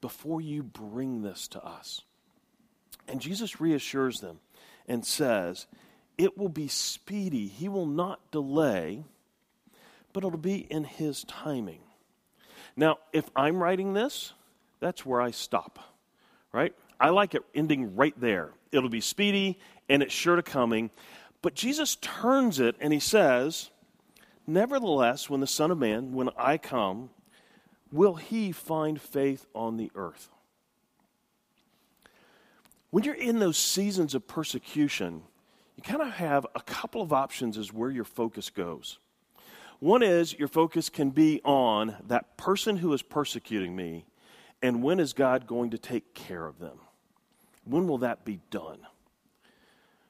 before 0.00 0.40
you 0.40 0.64
bring 0.64 1.22
this 1.22 1.46
to 1.46 1.64
us? 1.64 2.02
And 3.06 3.20
Jesus 3.20 3.60
reassures 3.60 4.18
them 4.18 4.40
and 4.88 5.06
says, 5.06 5.68
It 6.18 6.36
will 6.36 6.48
be 6.48 6.66
speedy. 6.66 7.46
He 7.46 7.68
will 7.68 7.86
not 7.86 8.32
delay, 8.32 9.04
but 10.12 10.24
it'll 10.24 10.36
be 10.36 10.66
in 10.68 10.82
His 10.82 11.22
timing. 11.22 11.82
Now, 12.74 12.98
if 13.12 13.30
I'm 13.36 13.62
writing 13.62 13.94
this, 13.94 14.32
that's 14.80 15.06
where 15.06 15.20
I 15.20 15.30
stop, 15.30 15.78
right? 16.52 16.74
I 16.98 17.10
like 17.10 17.34
it 17.34 17.42
ending 17.54 17.94
right 17.96 18.18
there. 18.20 18.50
It'll 18.72 18.88
be 18.88 19.00
speedy 19.00 19.58
and 19.88 20.02
it's 20.02 20.14
sure 20.14 20.36
to 20.36 20.42
coming. 20.42 20.90
But 21.42 21.54
Jesus 21.54 21.96
turns 21.96 22.60
it 22.60 22.76
and 22.80 22.92
he 22.92 23.00
says, 23.00 23.70
Nevertheless, 24.46 25.28
when 25.28 25.40
the 25.40 25.46
Son 25.46 25.70
of 25.70 25.78
Man, 25.78 26.12
when 26.12 26.30
I 26.38 26.56
come, 26.56 27.10
will 27.90 28.14
he 28.14 28.52
find 28.52 29.00
faith 29.00 29.46
on 29.54 29.76
the 29.76 29.90
earth? 29.94 30.30
when 32.96 33.04
you're 33.04 33.14
in 33.14 33.40
those 33.40 33.58
seasons 33.58 34.14
of 34.14 34.26
persecution, 34.26 35.22
you 35.76 35.82
kind 35.82 36.00
of 36.00 36.12
have 36.12 36.46
a 36.54 36.62
couple 36.62 37.02
of 37.02 37.12
options 37.12 37.58
as 37.58 37.70
where 37.70 37.90
your 37.90 38.04
focus 38.04 38.48
goes. 38.48 38.98
One 39.80 40.02
is 40.02 40.32
your 40.32 40.48
focus 40.48 40.88
can 40.88 41.10
be 41.10 41.42
on 41.44 41.96
that 42.06 42.38
person 42.38 42.78
who 42.78 42.94
is 42.94 43.02
persecuting 43.02 43.76
me, 43.76 44.06
and 44.62 44.82
when 44.82 44.98
is 44.98 45.12
God 45.12 45.46
going 45.46 45.72
to 45.72 45.78
take 45.78 46.14
care 46.14 46.46
of 46.46 46.58
them? 46.58 46.78
When 47.66 47.88
will 47.88 47.98
that 47.98 48.24
be 48.24 48.40
done? 48.50 48.78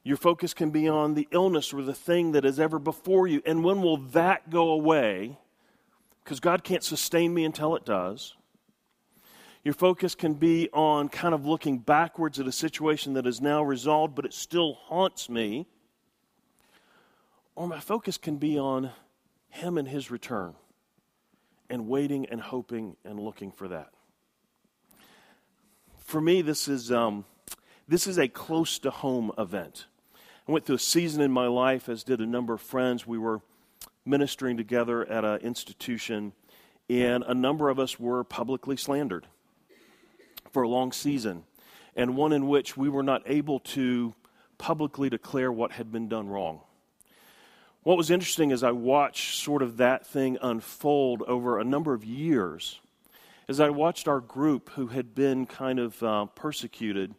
Your 0.04 0.16
focus 0.16 0.54
can 0.54 0.70
be 0.70 0.88
on 0.88 1.14
the 1.14 1.26
illness 1.32 1.72
or 1.72 1.82
the 1.82 1.94
thing 1.94 2.32
that 2.32 2.44
is 2.44 2.60
ever 2.60 2.78
before 2.78 3.26
you, 3.26 3.42
and 3.44 3.64
when 3.64 3.82
will 3.82 3.96
that 3.96 4.50
go 4.50 4.70
away? 4.70 5.36
Because 6.22 6.38
God 6.38 6.62
can't 6.62 6.84
sustain 6.84 7.34
me 7.34 7.44
until 7.44 7.74
it 7.74 7.84
does. 7.84 8.34
Your 9.64 9.74
focus 9.74 10.14
can 10.14 10.34
be 10.34 10.68
on 10.72 11.08
kind 11.08 11.34
of 11.34 11.44
looking 11.44 11.78
backwards 11.78 12.38
at 12.38 12.46
a 12.46 12.52
situation 12.52 13.14
that 13.14 13.26
is 13.26 13.40
now 13.40 13.64
resolved, 13.64 14.14
but 14.14 14.24
it 14.24 14.32
still 14.32 14.74
haunts 14.74 15.28
me. 15.28 15.66
Or 17.56 17.66
my 17.66 17.80
focus 17.80 18.16
can 18.16 18.36
be 18.36 18.58
on 18.58 18.92
Him 19.48 19.76
and 19.76 19.88
His 19.88 20.08
return 20.08 20.54
and 21.68 21.88
waiting 21.88 22.26
and 22.26 22.40
hoping 22.40 22.96
and 23.04 23.18
looking 23.18 23.50
for 23.50 23.66
that. 23.66 23.90
For 25.98 26.20
me, 26.20 26.42
this 26.42 26.68
is, 26.68 26.92
um, 26.92 27.24
this 27.88 28.06
is 28.06 28.18
a 28.18 28.28
close 28.28 28.78
to 28.80 28.90
home 28.90 29.30
event. 29.38 29.86
I 30.48 30.52
went 30.52 30.64
through 30.64 30.76
a 30.76 30.80
season 30.80 31.22
in 31.22 31.30
my 31.30 31.46
life, 31.46 31.88
as 31.88 32.02
did 32.02 32.20
a 32.20 32.26
number 32.26 32.54
of 32.54 32.60
friends. 32.60 33.06
We 33.06 33.18
were 33.18 33.40
ministering 34.04 34.56
together 34.56 35.08
at 35.08 35.24
an 35.24 35.40
institution, 35.40 36.32
and 36.88 37.24
a 37.24 37.34
number 37.34 37.68
of 37.68 37.78
us 37.78 37.98
were 37.98 38.24
publicly 38.24 38.76
slandered 38.76 39.26
for 40.50 40.62
a 40.62 40.68
long 40.68 40.90
season, 40.92 41.44
and 41.94 42.16
one 42.16 42.32
in 42.32 42.48
which 42.48 42.76
we 42.76 42.88
were 42.88 43.02
not 43.02 43.22
able 43.26 43.60
to 43.60 44.14
publicly 44.58 45.10
declare 45.10 45.52
what 45.52 45.72
had 45.72 45.92
been 45.92 46.08
done 46.08 46.28
wrong. 46.28 46.60
What 47.82 47.96
was 47.96 48.10
interesting 48.10 48.50
as 48.50 48.64
I 48.64 48.72
watched 48.72 49.36
sort 49.36 49.62
of 49.62 49.76
that 49.76 50.06
thing 50.06 50.38
unfold 50.42 51.22
over 51.22 51.58
a 51.58 51.64
number 51.64 51.94
of 51.94 52.04
years, 52.04 52.80
as 53.48 53.60
I 53.60 53.70
watched 53.70 54.08
our 54.08 54.20
group 54.20 54.70
who 54.70 54.88
had 54.88 55.14
been 55.14 55.46
kind 55.46 55.78
of 55.78 56.02
uh, 56.02 56.24
persecuted 56.26 57.14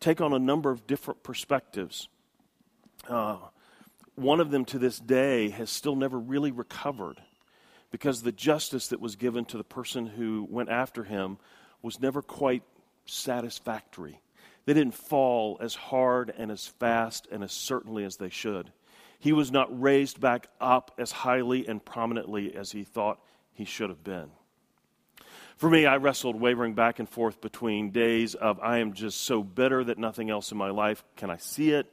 take 0.00 0.20
on 0.20 0.32
a 0.32 0.38
number 0.38 0.70
of 0.70 0.86
different 0.86 1.22
perspectives. 1.22 2.08
Uh, 3.08 3.36
one 4.14 4.40
of 4.40 4.50
them 4.50 4.64
to 4.66 4.78
this 4.78 4.98
day 4.98 5.50
has 5.50 5.70
still 5.70 5.96
never 5.96 6.18
really 6.18 6.50
recovered 6.50 7.20
because 7.90 8.22
the 8.22 8.32
justice 8.32 8.88
that 8.88 9.00
was 9.00 9.16
given 9.16 9.44
to 9.46 9.56
the 9.56 9.64
person 9.64 10.06
who 10.06 10.46
went 10.50 10.68
after 10.68 11.04
him 11.04 11.38
was 11.82 12.00
never 12.00 12.20
quite 12.20 12.62
satisfactory. 13.06 14.20
They 14.66 14.74
didn't 14.74 14.94
fall 14.94 15.56
as 15.60 15.74
hard 15.74 16.32
and 16.36 16.50
as 16.50 16.66
fast 16.66 17.26
and 17.30 17.42
as 17.42 17.52
certainly 17.52 18.04
as 18.04 18.16
they 18.16 18.28
should. 18.28 18.70
He 19.18 19.32
was 19.32 19.50
not 19.50 19.80
raised 19.80 20.20
back 20.20 20.48
up 20.60 20.92
as 20.98 21.10
highly 21.10 21.66
and 21.66 21.84
prominently 21.84 22.54
as 22.54 22.70
he 22.70 22.84
thought 22.84 23.20
he 23.54 23.64
should 23.64 23.88
have 23.88 24.04
been. 24.04 24.30
For 25.58 25.68
me, 25.68 25.86
I 25.86 25.96
wrestled 25.96 26.40
wavering 26.40 26.74
back 26.74 27.00
and 27.00 27.08
forth 27.08 27.40
between 27.40 27.90
days 27.90 28.36
of 28.36 28.60
I 28.60 28.78
am 28.78 28.92
just 28.92 29.22
so 29.22 29.42
bitter 29.42 29.82
that 29.82 29.98
nothing 29.98 30.30
else 30.30 30.52
in 30.52 30.56
my 30.56 30.70
life 30.70 31.02
can 31.16 31.30
I 31.30 31.36
see 31.36 31.72
it, 31.72 31.92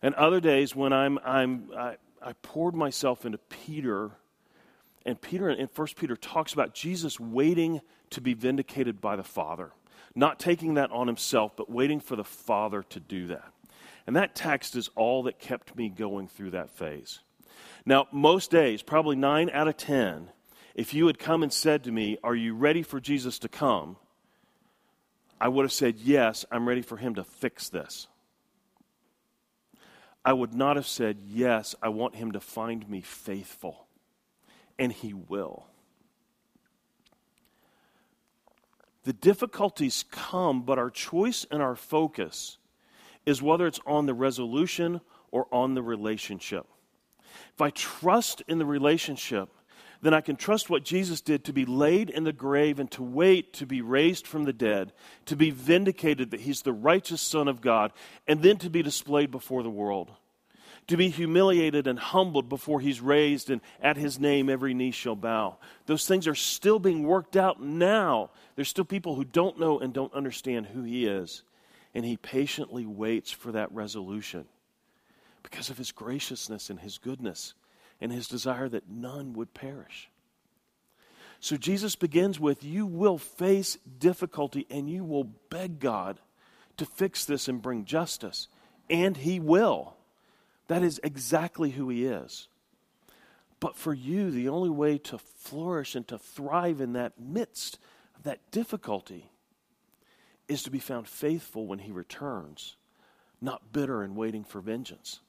and 0.00 0.14
other 0.14 0.40
days 0.40 0.74
when 0.74 0.92
I'm, 0.94 1.18
I'm, 1.24 1.70
I, 1.76 1.96
I 2.22 2.32
poured 2.40 2.74
myself 2.74 3.26
into 3.26 3.36
Peter 3.36 4.10
and 5.04 5.20
Peter 5.20 5.50
in 5.50 5.68
1 5.74 5.88
Peter 5.96 6.16
talks 6.16 6.54
about 6.54 6.74
Jesus 6.74 7.20
waiting 7.20 7.82
to 8.08 8.22
be 8.22 8.32
vindicated 8.32 9.02
by 9.02 9.16
the 9.16 9.22
Father. 9.22 9.72
Not 10.14 10.38
taking 10.38 10.74
that 10.74 10.90
on 10.90 11.06
himself, 11.06 11.56
but 11.56 11.70
waiting 11.70 12.00
for 12.00 12.16
the 12.16 12.24
Father 12.24 12.82
to 12.84 13.00
do 13.00 13.26
that. 13.26 13.52
And 14.06 14.16
that 14.16 14.34
text 14.34 14.76
is 14.76 14.88
all 14.94 15.24
that 15.24 15.38
kept 15.38 15.76
me 15.76 15.90
going 15.90 16.28
through 16.28 16.52
that 16.52 16.70
phase. 16.70 17.20
Now, 17.84 18.06
most 18.12 18.50
days, 18.50 18.80
probably 18.82 19.16
nine 19.16 19.50
out 19.50 19.68
of 19.68 19.76
ten, 19.76 20.30
if 20.74 20.94
you 20.94 21.06
had 21.06 21.18
come 21.18 21.42
and 21.42 21.52
said 21.52 21.84
to 21.84 21.92
me, 21.92 22.18
Are 22.22 22.34
you 22.34 22.54
ready 22.54 22.82
for 22.82 23.00
Jesus 23.00 23.38
to 23.40 23.48
come? 23.48 23.96
I 25.40 25.48
would 25.48 25.64
have 25.64 25.72
said, 25.72 25.96
Yes, 25.98 26.44
I'm 26.50 26.68
ready 26.68 26.82
for 26.82 26.96
him 26.96 27.14
to 27.16 27.24
fix 27.24 27.68
this. 27.68 28.08
I 30.24 30.32
would 30.32 30.54
not 30.54 30.76
have 30.76 30.86
said, 30.86 31.18
Yes, 31.26 31.74
I 31.82 31.88
want 31.90 32.16
him 32.16 32.32
to 32.32 32.40
find 32.40 32.88
me 32.88 33.00
faithful 33.00 33.84
and 34.78 34.92
He 34.92 35.12
will. 35.12 35.66
The 39.04 39.12
difficulties 39.12 40.04
come, 40.10 40.62
but 40.62 40.78
our 40.78 40.90
choice 40.90 41.46
and 41.50 41.62
our 41.62 41.76
focus 41.76 42.58
is 43.26 43.42
whether 43.42 43.66
it's 43.66 43.80
on 43.86 44.06
the 44.06 44.14
resolution 44.14 45.00
or 45.30 45.46
on 45.52 45.74
the 45.74 45.82
relationship. 45.82 46.66
If 47.52 47.60
I 47.60 47.70
trust 47.70 48.42
in 48.48 48.58
the 48.58 48.66
relationship, 48.66 49.50
then 50.04 50.14
I 50.14 50.20
can 50.20 50.36
trust 50.36 50.70
what 50.70 50.84
Jesus 50.84 51.20
did 51.20 51.44
to 51.44 51.52
be 51.52 51.64
laid 51.64 52.10
in 52.10 52.24
the 52.24 52.32
grave 52.32 52.78
and 52.78 52.90
to 52.92 53.02
wait 53.02 53.54
to 53.54 53.66
be 53.66 53.80
raised 53.80 54.26
from 54.26 54.44
the 54.44 54.52
dead, 54.52 54.92
to 55.26 55.36
be 55.36 55.50
vindicated 55.50 56.30
that 56.30 56.40
he's 56.40 56.62
the 56.62 56.72
righteous 56.72 57.22
Son 57.22 57.48
of 57.48 57.60
God, 57.60 57.92
and 58.28 58.42
then 58.42 58.58
to 58.58 58.70
be 58.70 58.82
displayed 58.82 59.30
before 59.30 59.62
the 59.62 59.70
world 59.70 60.10
to 60.86 60.96
be 60.96 61.08
humiliated 61.08 61.86
and 61.86 61.98
humbled 61.98 62.48
before 62.48 62.80
he's 62.80 63.00
raised, 63.00 63.50
and 63.50 63.60
at 63.80 63.96
his 63.96 64.18
name 64.18 64.50
every 64.50 64.74
knee 64.74 64.90
shall 64.90 65.16
bow. 65.16 65.56
Those 65.86 66.06
things 66.06 66.26
are 66.26 66.34
still 66.34 66.78
being 66.78 67.04
worked 67.04 67.36
out 67.36 67.62
now. 67.62 68.30
There's 68.54 68.68
still 68.68 68.84
people 68.84 69.14
who 69.14 69.24
don't 69.24 69.58
know 69.58 69.78
and 69.78 69.94
don't 69.94 70.12
understand 70.12 70.66
who 70.66 70.82
he 70.82 71.06
is, 71.06 71.42
and 71.94 72.04
he 72.04 72.16
patiently 72.16 72.84
waits 72.84 73.30
for 73.30 73.52
that 73.52 73.72
resolution 73.72 74.44
because 75.42 75.70
of 75.70 75.78
his 75.78 75.92
graciousness 75.92 76.70
and 76.70 76.80
his 76.80 76.98
goodness 76.98 77.54
and 78.00 78.12
his 78.12 78.28
desire 78.28 78.68
that 78.68 78.88
none 78.88 79.32
would 79.32 79.54
perish. 79.54 80.10
So 81.44 81.58
Jesus 81.58 81.94
begins 81.94 82.40
with 82.40 82.64
You 82.64 82.86
will 82.86 83.18
face 83.18 83.76
difficulty 83.98 84.66
and 84.70 84.88
you 84.88 85.04
will 85.04 85.24
beg 85.24 85.78
God 85.78 86.18
to 86.78 86.86
fix 86.86 87.26
this 87.26 87.48
and 87.48 87.60
bring 87.60 87.84
justice. 87.84 88.48
And 88.88 89.16
He 89.16 89.40
will. 89.40 89.94
That 90.68 90.82
is 90.82 91.00
exactly 91.04 91.70
who 91.70 91.90
He 91.90 92.06
is. 92.06 92.48
But 93.60 93.76
for 93.76 93.94
you, 93.94 94.30
the 94.30 94.48
only 94.48 94.70
way 94.70 94.96
to 94.98 95.18
flourish 95.18 95.94
and 95.94 96.08
to 96.08 96.18
thrive 96.18 96.80
in 96.80 96.94
that 96.94 97.20
midst 97.20 97.78
of 98.16 98.22
that 98.24 98.50
difficulty 98.50 99.30
is 100.48 100.62
to 100.62 100.70
be 100.70 100.78
found 100.78 101.08
faithful 101.08 101.66
when 101.66 101.80
He 101.80 101.92
returns, 101.92 102.76
not 103.40 103.72
bitter 103.72 104.02
and 104.02 104.16
waiting 104.16 104.44
for 104.44 104.60
vengeance. 104.60 105.20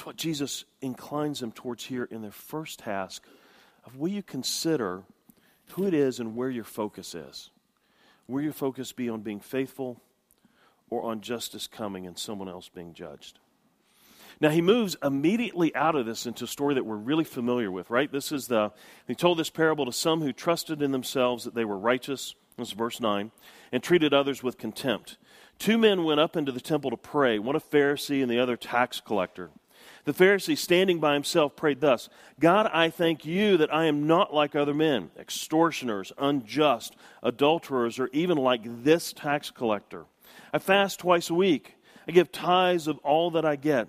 It's 0.00 0.06
what 0.06 0.16
Jesus 0.16 0.64
inclines 0.80 1.40
them 1.40 1.52
towards 1.52 1.84
here 1.84 2.04
in 2.04 2.22
their 2.22 2.30
first 2.30 2.78
task 2.78 3.22
of 3.84 3.98
will 3.98 4.08
you 4.08 4.22
consider 4.22 5.02
who 5.72 5.86
it 5.86 5.92
is 5.92 6.20
and 6.20 6.34
where 6.34 6.48
your 6.48 6.64
focus 6.64 7.14
is? 7.14 7.50
Will 8.26 8.40
your 8.40 8.54
focus 8.54 8.92
be 8.92 9.10
on 9.10 9.20
being 9.20 9.40
faithful 9.40 10.00
or 10.88 11.02
on 11.02 11.20
justice 11.20 11.66
coming 11.66 12.06
and 12.06 12.18
someone 12.18 12.48
else 12.48 12.70
being 12.70 12.94
judged. 12.94 13.40
Now 14.40 14.48
he 14.48 14.62
moves 14.62 14.96
immediately 15.02 15.74
out 15.76 15.96
of 15.96 16.06
this 16.06 16.24
into 16.24 16.44
a 16.44 16.48
story 16.48 16.76
that 16.76 16.86
we're 16.86 16.96
really 16.96 17.24
familiar 17.24 17.70
with, 17.70 17.90
right? 17.90 18.10
This 18.10 18.32
is 18.32 18.46
the 18.46 18.72
he 19.06 19.14
told 19.14 19.36
this 19.36 19.50
parable 19.50 19.84
to 19.84 19.92
some 19.92 20.22
who 20.22 20.32
trusted 20.32 20.80
in 20.80 20.92
themselves 20.92 21.44
that 21.44 21.54
they 21.54 21.66
were 21.66 21.76
righteous. 21.76 22.34
This 22.56 22.68
is 22.68 22.72
verse 22.72 23.00
9, 23.00 23.32
and 23.70 23.82
treated 23.82 24.14
others 24.14 24.42
with 24.42 24.56
contempt. 24.56 25.18
Two 25.58 25.76
men 25.76 26.04
went 26.04 26.20
up 26.20 26.38
into 26.38 26.52
the 26.52 26.60
temple 26.62 26.90
to 26.90 26.96
pray, 26.96 27.38
one 27.38 27.54
a 27.54 27.60
Pharisee 27.60 28.22
and 28.22 28.30
the 28.30 28.38
other 28.38 28.56
tax 28.56 28.98
collector. 28.98 29.50
The 30.04 30.14
Pharisee, 30.14 30.56
standing 30.56 30.98
by 30.98 31.14
himself, 31.14 31.56
prayed 31.56 31.80
thus 31.80 32.08
God, 32.38 32.68
I 32.72 32.90
thank 32.90 33.24
you 33.26 33.56
that 33.58 33.72
I 33.72 33.84
am 33.84 34.06
not 34.06 34.32
like 34.34 34.54
other 34.54 34.74
men, 34.74 35.10
extortioners, 35.18 36.12
unjust, 36.18 36.96
adulterers, 37.22 37.98
or 37.98 38.08
even 38.12 38.38
like 38.38 38.62
this 38.82 39.12
tax 39.12 39.50
collector. 39.50 40.06
I 40.52 40.58
fast 40.58 41.00
twice 41.00 41.30
a 41.30 41.34
week. 41.34 41.76
I 42.08 42.12
give 42.12 42.32
tithes 42.32 42.86
of 42.86 42.98
all 42.98 43.30
that 43.32 43.44
I 43.44 43.56
get. 43.56 43.88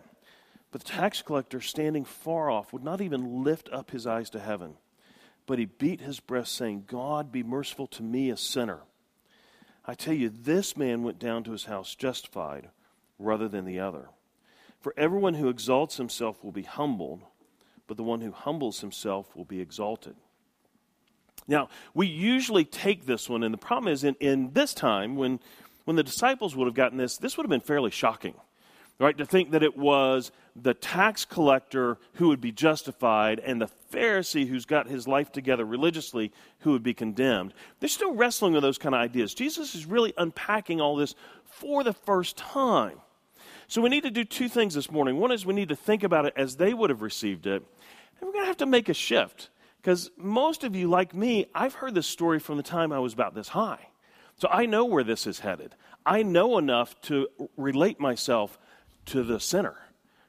But 0.72 0.84
the 0.84 0.92
tax 0.92 1.22
collector, 1.22 1.60
standing 1.60 2.06
far 2.06 2.50
off, 2.50 2.72
would 2.72 2.84
not 2.84 3.02
even 3.02 3.44
lift 3.44 3.70
up 3.72 3.92
his 3.92 4.08
eyes 4.08 4.30
to 4.32 4.40
heaven, 4.40 4.76
but 5.46 5.60
he 5.60 5.66
beat 5.66 6.02
his 6.02 6.20
breast, 6.20 6.56
saying, 6.56 6.86
God, 6.88 7.32
be 7.32 7.44
merciful 7.44 7.88
to 7.88 8.04
me, 8.04 8.30
a 8.30 8.38
sinner. 8.38 8.82
I 9.86 9.96
tell 9.96 10.14
you, 10.14 10.30
this 10.30 10.78
man 10.78 11.04
went 11.04 11.20
down 11.20 11.44
to 11.46 11.52
his 11.52 11.66
house 11.66 11.96
justified 11.96 12.70
rather 13.18 13.48
than 13.48 13.66
the 13.66 13.80
other. 13.80 14.10
For 14.82 14.94
everyone 14.98 15.36
who 15.36 15.50
exalts 15.50 15.98
himself 15.98 16.44
will 16.44 16.52
be 16.52 16.64
humbled, 16.64 17.22
but 17.88 17.98
the 17.98 18.04
one 18.04 18.22
who 18.22 18.32
humbles 18.32 18.82
himself 18.82 19.36
will 19.36 19.46
be 19.46 19.62
exalted. 19.62 20.16
Now, 21.48 21.70
we 21.94 22.08
usually 22.08 22.66
take 22.66 23.06
this 23.06 23.30
one, 23.30 23.44
and 23.44 23.54
the 23.54 23.58
problem 23.58 23.92
is 23.92 24.04
in, 24.04 24.16
in 24.20 24.54
this 24.54 24.74
time 24.74 25.16
when 25.16 25.40
when 25.86 25.96
the 25.96 26.04
disciples 26.04 26.56
would 26.56 26.68
have 26.68 26.76
gotten 26.76 26.98
this, 26.98 27.18
this 27.18 27.38
would 27.38 27.44
have 27.44 27.50
been 27.50 27.60
fairly 27.60 27.92
shocking, 27.92 28.36
right? 29.00 29.18
To 29.18 29.26
think 29.26 29.52
that 29.52 29.64
it 29.64 29.76
was 29.76 30.32
the 30.56 30.74
tax 30.74 31.26
collector 31.26 31.98
who 32.14 32.28
would 32.28 32.42
be 32.42 32.52
justified 32.52 33.40
and 33.40 33.62
the 33.62 33.70
Pharisee 33.92 34.48
who's 34.48 34.66
got 34.66 34.88
his 34.88 35.08
life 35.08 35.32
together 35.32 35.66
religiously 35.66 36.32
who 36.60 36.72
would 36.72 36.84
be 36.84 36.94
condemned. 36.94 37.54
They're 37.80 37.90
still 37.90 38.14
wrestling 38.14 38.54
with 38.54 38.64
those 38.64 38.78
kind 38.78 38.94
of 38.94 39.02
ideas. 39.02 39.34
Jesus 39.34 39.76
is 39.76 39.86
really 39.86 40.14
unpacking 40.18 40.82
all 40.82 40.96
this 40.96 41.16
for 41.44 41.84
the 41.84 41.94
first 41.94 42.38
time. 42.38 43.00
So 43.72 43.80
we 43.80 43.88
need 43.88 44.04
to 44.04 44.12
do 44.12 44.26
two 44.26 44.50
things 44.50 44.74
this 44.74 44.92
morning. 44.92 45.16
One 45.16 45.32
is 45.32 45.46
we 45.46 45.54
need 45.54 45.70
to 45.70 45.78
think 45.78 46.04
about 46.04 46.26
it 46.26 46.34
as 46.36 46.58
they 46.58 46.74
would 46.74 46.90
have 46.90 47.02
received 47.02 47.48
it, 47.48 47.64
And 48.20 48.22
we're 48.22 48.34
going 48.34 48.44
to 48.44 48.48
have 48.48 48.58
to 48.58 48.66
make 48.66 48.90
a 48.90 48.94
shift 48.94 49.50
because 49.78 50.12
most 50.18 50.66
of 50.66 50.76
you, 50.76 50.90
like 50.90 51.16
me, 51.16 51.46
I've 51.56 51.76
heard 51.76 51.96
this 51.96 52.06
story 52.06 52.38
from 52.40 52.58
the 52.58 52.64
time 52.64 52.92
I 52.92 53.00
was 53.00 53.14
about 53.14 53.34
this 53.34 53.48
high. 53.48 53.88
So 54.36 54.50
I 54.52 54.66
know 54.66 54.84
where 54.84 55.06
this 55.06 55.26
is 55.26 55.40
headed. 55.40 55.74
I 56.06 56.22
know 56.22 56.58
enough 56.58 57.00
to 57.04 57.30
relate 57.56 57.98
myself 57.98 58.60
to 59.06 59.24
the 59.24 59.40
sinner, 59.40 59.78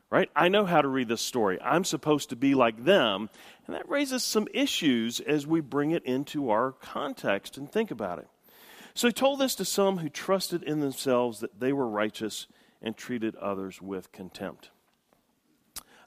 right? 0.08 0.30
I 0.36 0.46
know 0.46 0.64
how 0.64 0.80
to 0.80 0.86
read 0.86 1.08
this 1.08 1.20
story. 1.20 1.60
I'm 1.60 1.84
supposed 1.84 2.28
to 2.28 2.36
be 2.36 2.54
like 2.54 2.84
them. 2.84 3.28
And 3.66 3.74
that 3.74 3.88
raises 3.88 4.22
some 4.22 4.46
issues 4.54 5.18
as 5.18 5.48
we 5.48 5.58
bring 5.58 5.90
it 5.90 6.04
into 6.04 6.50
our 6.50 6.70
context 6.70 7.58
and 7.58 7.68
think 7.68 7.90
about 7.90 8.20
it. 8.20 8.28
So 8.94 9.08
he 9.08 9.12
told 9.12 9.40
this 9.40 9.56
to 9.56 9.64
some 9.64 9.98
who 9.98 10.08
trusted 10.08 10.62
in 10.62 10.78
themselves 10.78 11.40
that 11.40 11.58
they 11.58 11.72
were 11.72 11.88
righteous 11.88 12.46
and 12.82 12.96
treated 12.96 13.36
others 13.36 13.80
with 13.80 14.12
contempt. 14.12 14.70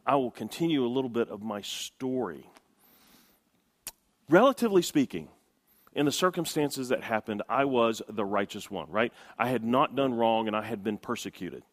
I 0.05 0.15
will 0.15 0.31
continue 0.31 0.85
a 0.85 0.87
little 0.87 1.09
bit 1.09 1.29
of 1.29 1.41
my 1.41 1.61
story. 1.61 2.47
Relatively 4.29 4.81
speaking, 4.81 5.29
in 5.93 6.05
the 6.05 6.11
circumstances 6.11 6.89
that 6.89 7.03
happened, 7.03 7.41
I 7.47 7.65
was 7.65 8.01
the 8.09 8.25
righteous 8.25 8.69
one, 8.69 8.91
right? 8.91 9.13
I 9.39 9.47
had 9.47 9.63
not 9.63 9.95
done 9.95 10.13
wrong 10.13 10.47
and 10.47 10.55
I 10.55 10.61
had 10.61 10.83
been 10.83 10.97
persecuted. 10.97 11.63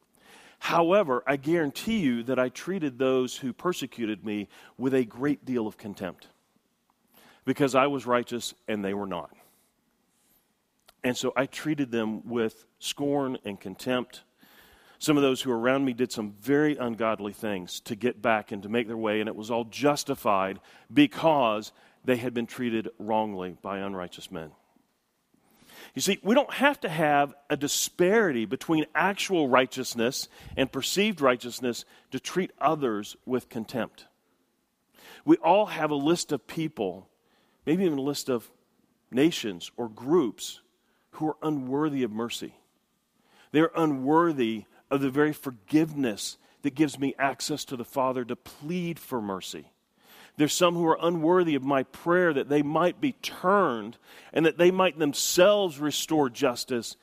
However, 0.61 1.25
I 1.26 1.37
guarantee 1.37 1.99
you 1.99 2.23
that 2.23 2.38
I 2.38 2.49
treated 2.49 2.97
those 2.97 3.37
who 3.37 3.52
persecuted 3.52 4.25
me 4.25 4.49
with 4.78 4.94
a 4.94 5.04
great 5.04 5.44
deal 5.44 5.66
of 5.66 5.76
contempt 5.76 6.28
because 7.44 7.75
I 7.75 7.88
was 7.88 8.06
righteous 8.06 8.54
and 8.68 8.85
they 8.85 8.94
were 8.94 9.09
not. 9.09 9.30
And 11.02 11.16
so 11.16 11.32
I 11.35 11.47
treated 11.47 11.90
them 11.90 12.28
with 12.28 12.64
scorn 12.78 13.38
and 13.44 13.61
contempt. 13.61 14.23
Some 15.02 15.16
of 15.16 15.25
those 15.25 15.42
who 15.42 15.50
were 15.50 15.59
around 15.59 15.85
me 15.85 15.94
did 15.94 16.12
some 16.12 16.37
very 16.40 16.76
ungodly 16.76 17.32
things 17.32 17.80
to 17.87 17.97
get 17.97 18.23
back 18.23 18.52
and 18.52 18.62
to 18.62 18.68
make 18.68 18.87
their 18.87 18.97
way, 18.97 19.18
and 19.18 19.28
it 19.28 19.35
was 19.35 19.50
all 19.50 19.64
justified 19.64 20.61
because 20.94 21.73
they 22.04 22.14
had 22.14 22.32
been 22.32 22.47
treated 22.47 22.88
wrongly 23.00 23.56
by 23.61 23.78
unrighteous 23.78 24.30
men. 24.30 24.52
You 25.97 26.02
see, 26.02 26.21
we 26.23 26.37
don't 26.37 26.52
have 26.54 26.78
to 26.82 26.88
have 26.88 27.35
a 27.50 27.56
disparity 27.56 28.44
between 28.44 28.87
actual 28.94 29.49
righteousness 29.49 30.28
and 30.56 30.71
perceived 30.71 31.21
righteousness 31.21 31.85
to 32.12 32.21
treat 32.21 32.52
others 32.61 33.16
with 33.26 33.49
contempt. 33.49 34.06
We 35.25 35.37
all 35.38 35.66
have 35.66 35.90
a 35.90 35.97
list 35.97 36.30
of 36.30 36.47
people, 36.47 37.09
maybe 37.66 37.85
even 37.87 37.99
a 37.99 38.02
list 38.02 38.30
of 38.30 38.49
nations 39.11 39.73
or 39.76 39.88
groups 39.88 40.61
who 41.11 41.26
are 41.26 41.37
unworthy 41.42 42.04
of 42.04 42.12
mercy. 42.12 42.54
They're 43.50 43.73
unworthy 43.75 44.66
of 44.92 45.00
the 45.00 45.11
very 45.11 45.32
forgiveness 45.32 46.37
that 46.61 46.75
gives 46.75 46.99
me 46.99 47.14
access 47.18 47.64
to 47.64 47.76
the 47.76 47.84
Father 47.84 48.25
to 48.26 48.37
plead 48.37 48.99
for 48.99 49.20
mercy. 49.20 49.72
There's 50.37 50.52
some 50.52 50.75
who 50.75 50.87
are 50.87 50.99
unworthy 51.00 51.54
of 51.54 51.62
my 51.62 51.82
prayer 51.82 52.32
that 52.32 52.50
they 52.50 52.62
might 52.62 53.00
be 53.00 53.12
turned 53.12 53.96
and 54.32 54.44
that 54.46 54.58
they 54.58 54.70
might 54.70 54.99
themselves 54.99 55.78
restore 55.78 56.28
justice, 56.28 56.96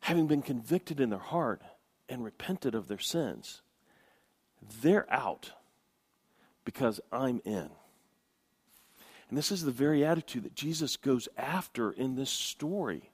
having 0.00 0.26
been 0.26 0.42
convicted 0.42 0.98
in 0.98 1.10
their 1.10 1.18
heart 1.18 1.60
and 2.08 2.24
repented 2.24 2.74
of 2.74 2.88
their 2.88 2.98
sins. 2.98 3.60
They're 4.82 5.10
out 5.12 5.52
because 6.64 7.00
I'm 7.12 7.42
in. 7.44 7.68
And 9.28 9.36
this 9.36 9.52
is 9.52 9.62
the 9.62 9.70
very 9.70 10.04
attitude 10.04 10.44
that 10.44 10.54
Jesus 10.54 10.96
goes 10.96 11.28
after 11.36 11.92
in 11.92 12.16
this 12.16 12.30
story. 12.30 13.10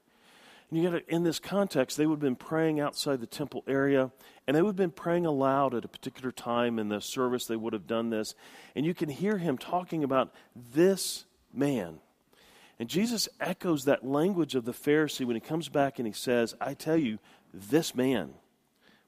And 0.72 0.82
you 0.82 0.90
got 0.90 1.02
in 1.06 1.22
this 1.22 1.38
context, 1.38 1.98
they 1.98 2.06
would 2.06 2.14
have 2.14 2.20
been 2.20 2.34
praying 2.34 2.80
outside 2.80 3.20
the 3.20 3.26
temple 3.26 3.62
area, 3.68 4.10
and 4.46 4.56
they 4.56 4.62
would 4.62 4.70
have 4.70 4.76
been 4.76 4.90
praying 4.90 5.26
aloud 5.26 5.74
at 5.74 5.84
a 5.84 5.88
particular 5.88 6.32
time 6.32 6.78
in 6.78 6.88
the 6.88 6.98
service. 6.98 7.44
They 7.44 7.56
would 7.56 7.74
have 7.74 7.86
done 7.86 8.08
this. 8.08 8.34
And 8.74 8.86
you 8.86 8.94
can 8.94 9.10
hear 9.10 9.36
him 9.36 9.58
talking 9.58 10.02
about 10.02 10.32
this 10.56 11.26
man. 11.52 11.98
And 12.78 12.88
Jesus 12.88 13.28
echoes 13.38 13.84
that 13.84 14.06
language 14.06 14.54
of 14.54 14.64
the 14.64 14.72
Pharisee 14.72 15.26
when 15.26 15.36
he 15.36 15.40
comes 15.40 15.68
back 15.68 15.98
and 15.98 16.06
he 16.06 16.14
says, 16.14 16.54
I 16.58 16.72
tell 16.72 16.96
you, 16.96 17.18
this 17.52 17.94
man 17.94 18.32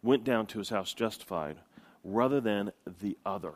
went 0.02 0.22
down 0.22 0.44
to 0.48 0.58
his 0.58 0.68
house 0.68 0.92
justified 0.92 1.56
rather 2.04 2.42
than 2.42 2.72
the 3.00 3.16
other. 3.24 3.54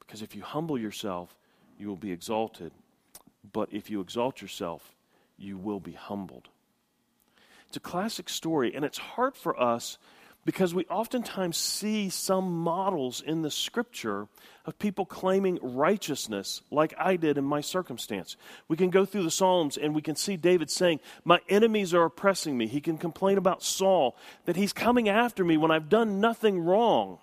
Because 0.00 0.20
if 0.20 0.36
you 0.36 0.42
humble 0.42 0.78
yourself, 0.78 1.34
you 1.78 1.88
will 1.88 1.96
be 1.96 2.12
exalted. 2.12 2.72
But 3.54 3.70
if 3.72 3.88
you 3.88 4.02
exalt 4.02 4.42
yourself, 4.42 4.94
you 5.42 5.58
will 5.58 5.80
be 5.80 5.92
humbled. 5.92 6.48
It's 7.68 7.76
a 7.76 7.80
classic 7.80 8.28
story, 8.28 8.74
and 8.74 8.84
it's 8.84 8.98
hard 8.98 9.34
for 9.34 9.58
us 9.60 9.98
because 10.44 10.74
we 10.74 10.84
oftentimes 10.86 11.56
see 11.56 12.10
some 12.10 12.50
models 12.50 13.20
in 13.20 13.42
the 13.42 13.50
scripture 13.50 14.26
of 14.66 14.78
people 14.78 15.06
claiming 15.06 15.58
righteousness, 15.62 16.62
like 16.70 16.92
I 16.98 17.16
did 17.16 17.38
in 17.38 17.44
my 17.44 17.60
circumstance. 17.60 18.36
We 18.66 18.76
can 18.76 18.90
go 18.90 19.04
through 19.04 19.22
the 19.22 19.30
Psalms 19.30 19.76
and 19.76 19.94
we 19.94 20.02
can 20.02 20.16
see 20.16 20.36
David 20.36 20.70
saying, 20.70 21.00
My 21.24 21.40
enemies 21.48 21.94
are 21.94 22.04
oppressing 22.04 22.58
me. 22.58 22.66
He 22.66 22.80
can 22.80 22.98
complain 22.98 23.38
about 23.38 23.62
Saul, 23.62 24.16
that 24.44 24.56
he's 24.56 24.72
coming 24.72 25.08
after 25.08 25.44
me 25.44 25.56
when 25.56 25.70
I've 25.70 25.88
done 25.88 26.20
nothing 26.20 26.58
wrong. 26.58 27.18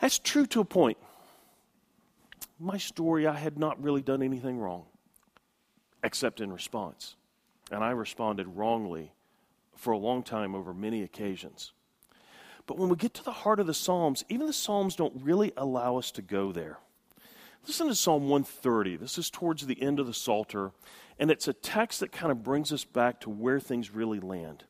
That's 0.00 0.18
true 0.18 0.46
to 0.46 0.60
a 0.60 0.64
point 0.64 0.96
my 2.60 2.76
story, 2.76 3.26
I 3.26 3.36
had 3.36 3.58
not 3.58 3.82
really 3.82 4.02
done 4.02 4.22
anything 4.22 4.58
wrong, 4.58 4.84
except 6.02 6.40
in 6.40 6.52
response. 6.52 7.16
And 7.70 7.84
I 7.84 7.90
responded 7.90 8.56
wrongly 8.56 9.12
for 9.76 9.92
a 9.92 9.98
long 9.98 10.22
time 10.22 10.54
over 10.54 10.74
many 10.74 11.02
occasions. 11.02 11.72
But 12.66 12.78
when 12.78 12.88
we 12.88 12.96
get 12.96 13.14
to 13.14 13.24
the 13.24 13.32
heart 13.32 13.60
of 13.60 13.66
the 13.66 13.74
Psalms, 13.74 14.24
even 14.28 14.46
the 14.46 14.52
Psalms 14.52 14.94
don't 14.94 15.22
really 15.22 15.52
allow 15.56 15.96
us 15.96 16.10
to 16.12 16.22
go 16.22 16.52
there. 16.52 16.78
Listen 17.66 17.88
to 17.88 17.94
Psalm 17.94 18.28
130. 18.28 18.96
This 18.96 19.18
is 19.18 19.30
towards 19.30 19.66
the 19.66 19.80
end 19.82 20.00
of 20.00 20.06
the 20.06 20.14
Psalter, 20.14 20.72
and 21.18 21.30
it's 21.30 21.48
a 21.48 21.52
text 21.52 22.00
that 22.00 22.12
kind 22.12 22.32
of 22.32 22.42
brings 22.42 22.72
us 22.72 22.84
back 22.84 23.20
to 23.20 23.30
where 23.30 23.60
things 23.60 23.90
really 23.90 24.20
land. 24.20 24.64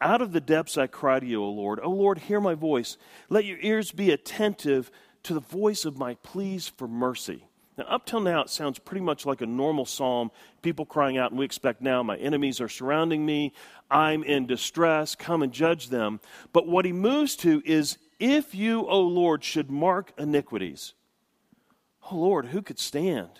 Out 0.00 0.22
of 0.22 0.32
the 0.32 0.40
depths 0.40 0.78
I 0.78 0.86
cry 0.86 1.18
to 1.18 1.26
you, 1.26 1.42
O 1.42 1.50
Lord. 1.50 1.80
O 1.82 1.90
Lord, 1.90 2.18
hear 2.18 2.40
my 2.40 2.54
voice. 2.54 2.96
Let 3.28 3.44
your 3.44 3.58
ears 3.60 3.90
be 3.90 4.10
attentive 4.10 4.90
to 5.24 5.34
the 5.34 5.40
voice 5.40 5.84
of 5.84 5.98
my 5.98 6.14
pleas 6.22 6.68
for 6.68 6.86
mercy. 6.86 7.47
Now, 7.78 7.84
up 7.84 8.06
till 8.06 8.20
now, 8.20 8.42
it 8.42 8.50
sounds 8.50 8.80
pretty 8.80 9.02
much 9.02 9.24
like 9.24 9.40
a 9.40 9.46
normal 9.46 9.86
psalm. 9.86 10.32
People 10.62 10.84
crying 10.84 11.16
out, 11.16 11.30
and 11.30 11.38
we 11.38 11.44
expect 11.44 11.80
now, 11.80 12.02
my 12.02 12.16
enemies 12.16 12.60
are 12.60 12.68
surrounding 12.68 13.24
me. 13.24 13.52
I'm 13.88 14.24
in 14.24 14.46
distress. 14.46 15.14
Come 15.14 15.42
and 15.42 15.52
judge 15.52 15.88
them. 15.88 16.18
But 16.52 16.66
what 16.66 16.84
he 16.84 16.92
moves 16.92 17.36
to 17.36 17.62
is, 17.64 17.96
if 18.18 18.52
you, 18.52 18.84
O 18.88 19.00
Lord, 19.00 19.44
should 19.44 19.70
mark 19.70 20.12
iniquities, 20.18 20.94
oh 22.10 22.16
Lord, 22.16 22.46
who 22.46 22.62
could 22.62 22.80
stand? 22.80 23.30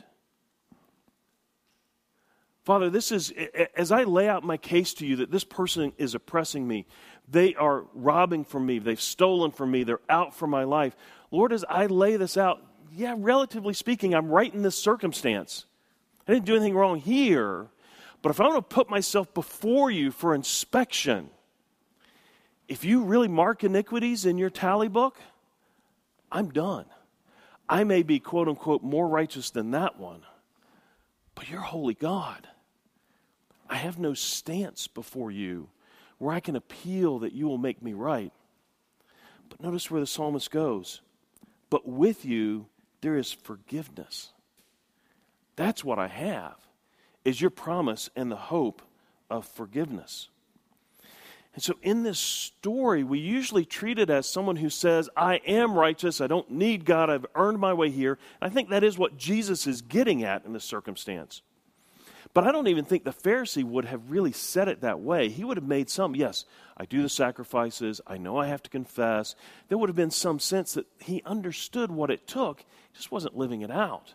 Father, 2.64 2.90
this 2.90 3.11
is, 3.11 3.33
as 3.74 3.90
I 3.90 4.05
lay 4.05 4.29
out 4.29 4.44
my 4.44 4.59
case 4.59 4.92
to 4.94 5.07
you 5.07 5.16
that 5.16 5.31
this 5.31 5.42
person 5.42 5.94
is 5.96 6.14
oppressing 6.14 6.68
me, 6.68 6.87
they 7.27 7.55
are 7.55 7.87
robbing 7.94 8.44
from 8.44 8.66
me, 8.66 8.79
they've 8.79 9.01
stolen 9.01 9.51
from 9.51 9.70
me, 9.70 9.85
they're 9.85 10.01
out 10.09 10.35
for 10.35 10.46
my 10.46 10.64
life. 10.64 10.94
Lord, 11.31 11.53
as 11.53 11.64
I 11.68 11.87
lay 11.87 12.16
this 12.16 12.37
out, 12.37 12.62
yeah, 12.94 13.14
relatively 13.16 13.74
speaking, 13.74 14.14
I'm 14.14 14.29
right 14.29 14.53
in 14.53 14.62
this 14.62 14.77
circumstance. 14.77 15.64
I 16.27 16.33
didn't 16.33 16.46
do 16.46 16.57
anything 16.57 16.74
wrong 16.74 17.01
here. 17.01 17.68
But 18.22 18.31
if 18.31 18.40
I 18.40 18.44
want 18.48 18.57
to 18.57 18.74
put 18.74 18.90
myself 18.90 19.33
before 19.33 19.90
you 19.90 20.11
for 20.11 20.35
inspection, 20.35 21.31
if 22.66 22.85
you 22.85 23.05
really 23.05 23.29
mark 23.29 23.64
iniquities 23.64 24.27
in 24.27 24.38
your 24.38 24.51
tally 24.51 24.88
book, 24.88 25.18
I'm 26.31 26.51
done. 26.51 26.85
I 27.68 27.85
may 27.85 28.03
be, 28.03 28.18
quote 28.18 28.48
unquote, 28.48 28.83
more 28.83 29.09
righteous 29.09 29.51
than 29.51 29.70
that 29.72 29.98
one, 29.98 30.22
but 31.35 31.48
you're 31.48 31.61
holy 31.61 31.94
God. 31.94 32.48
I 33.68 33.77
have 33.77 33.98
no 33.98 34.14
stance 34.14 34.87
before 34.87 35.31
you 35.31 35.68
where 36.18 36.35
I 36.35 36.40
can 36.40 36.57
appeal 36.57 37.20
that 37.20 37.33
you 37.33 37.46
will 37.46 37.59
make 37.59 37.83
me 37.83 37.92
right. 37.92 38.33
But 39.48 39.62
notice 39.62 39.90
where 39.90 40.01
the 40.01 40.07
psalmist 40.07 40.51
goes. 40.51 41.01
But 41.70 41.87
with 41.87 42.24
you, 42.24 42.66
there 43.01 43.17
is 43.17 43.33
forgiveness. 43.33 44.31
That's 45.57 45.85
what 45.85 45.99
I 45.99 46.09
have, 46.09 46.57
is 47.25 47.41
your 47.41 47.51
promise 47.51 48.11
and 48.15 48.31
the 48.31 48.37
hope 48.37 48.83
of 49.31 49.47
forgiveness. 49.47 50.29
And 51.55 51.63
so 51.63 51.75
in 51.83 52.05
this 52.05 52.21
story, 52.21 53.03
we 53.03 53.19
usually 53.19 53.65
treat 53.65 53.99
it 53.99 54.11
as 54.11 54.29
someone 54.29 54.57
who 54.57 54.71
says, 54.71 55.11
I 55.17 55.37
am 55.47 55.75
righteous, 55.75 56.21
I 56.21 56.29
don't 56.29 56.51
need 56.51 56.85
God, 56.85 57.11
I've 57.11 57.27
earned 57.35 57.59
my 57.59 57.75
way 57.75 57.91
here. 57.91 58.19
I 58.41 58.49
think 58.49 58.69
that 58.69 58.85
is 58.85 58.97
what 58.97 59.17
Jesus 59.17 59.67
is 59.67 59.83
getting 59.83 60.23
at 60.23 60.45
in 60.45 60.53
this 60.53 60.65
circumstance. 60.65 61.43
But 62.38 62.46
I 62.46 62.53
don't 62.53 62.68
even 62.68 62.85
think 62.85 63.03
the 63.03 63.11
Pharisee 63.11 63.64
would 63.64 63.87
have 63.87 64.12
really 64.12 64.31
said 64.31 64.68
it 64.68 64.83
that 64.83 65.01
way. 65.01 65.29
He 65.29 65.42
would 65.42 65.57
have 65.57 65.66
made 65.66 65.90
some, 65.90 66.14
yes, 66.14 66.44
I 66.77 66.85
do 66.85 67.03
the 67.03 67.09
sacrifices, 67.09 68.01
I 68.07 68.16
know 68.16 68.37
I 68.37 68.46
have 68.46 68.62
to 68.62 68.70
confess. 68.70 69.35
There 69.66 69.77
would 69.77 69.88
have 69.88 69.96
been 69.96 70.12
some 70.12 70.38
sense 70.38 70.74
that 70.74 70.87
he 71.01 71.20
understood 71.27 71.90
what 71.90 72.12
it 72.12 72.29
took, 72.29 72.64
just 72.94 73.11
wasn't 73.11 73.37
living 73.37 73.62
it 73.62 73.72
out. 73.72 74.14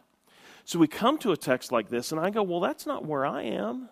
So 0.63 0.79
we 0.79 0.87
come 0.87 1.17
to 1.17 1.33
a 1.33 1.35
text 1.35 1.73
like 1.73 1.89
this, 1.89 2.13
and 2.13 2.21
I 2.21 2.29
go, 2.29 2.43
well, 2.43 2.61
that's 2.61 2.85
not 2.85 3.05
where 3.05 3.25
I 3.25 3.41
am. 3.41 3.89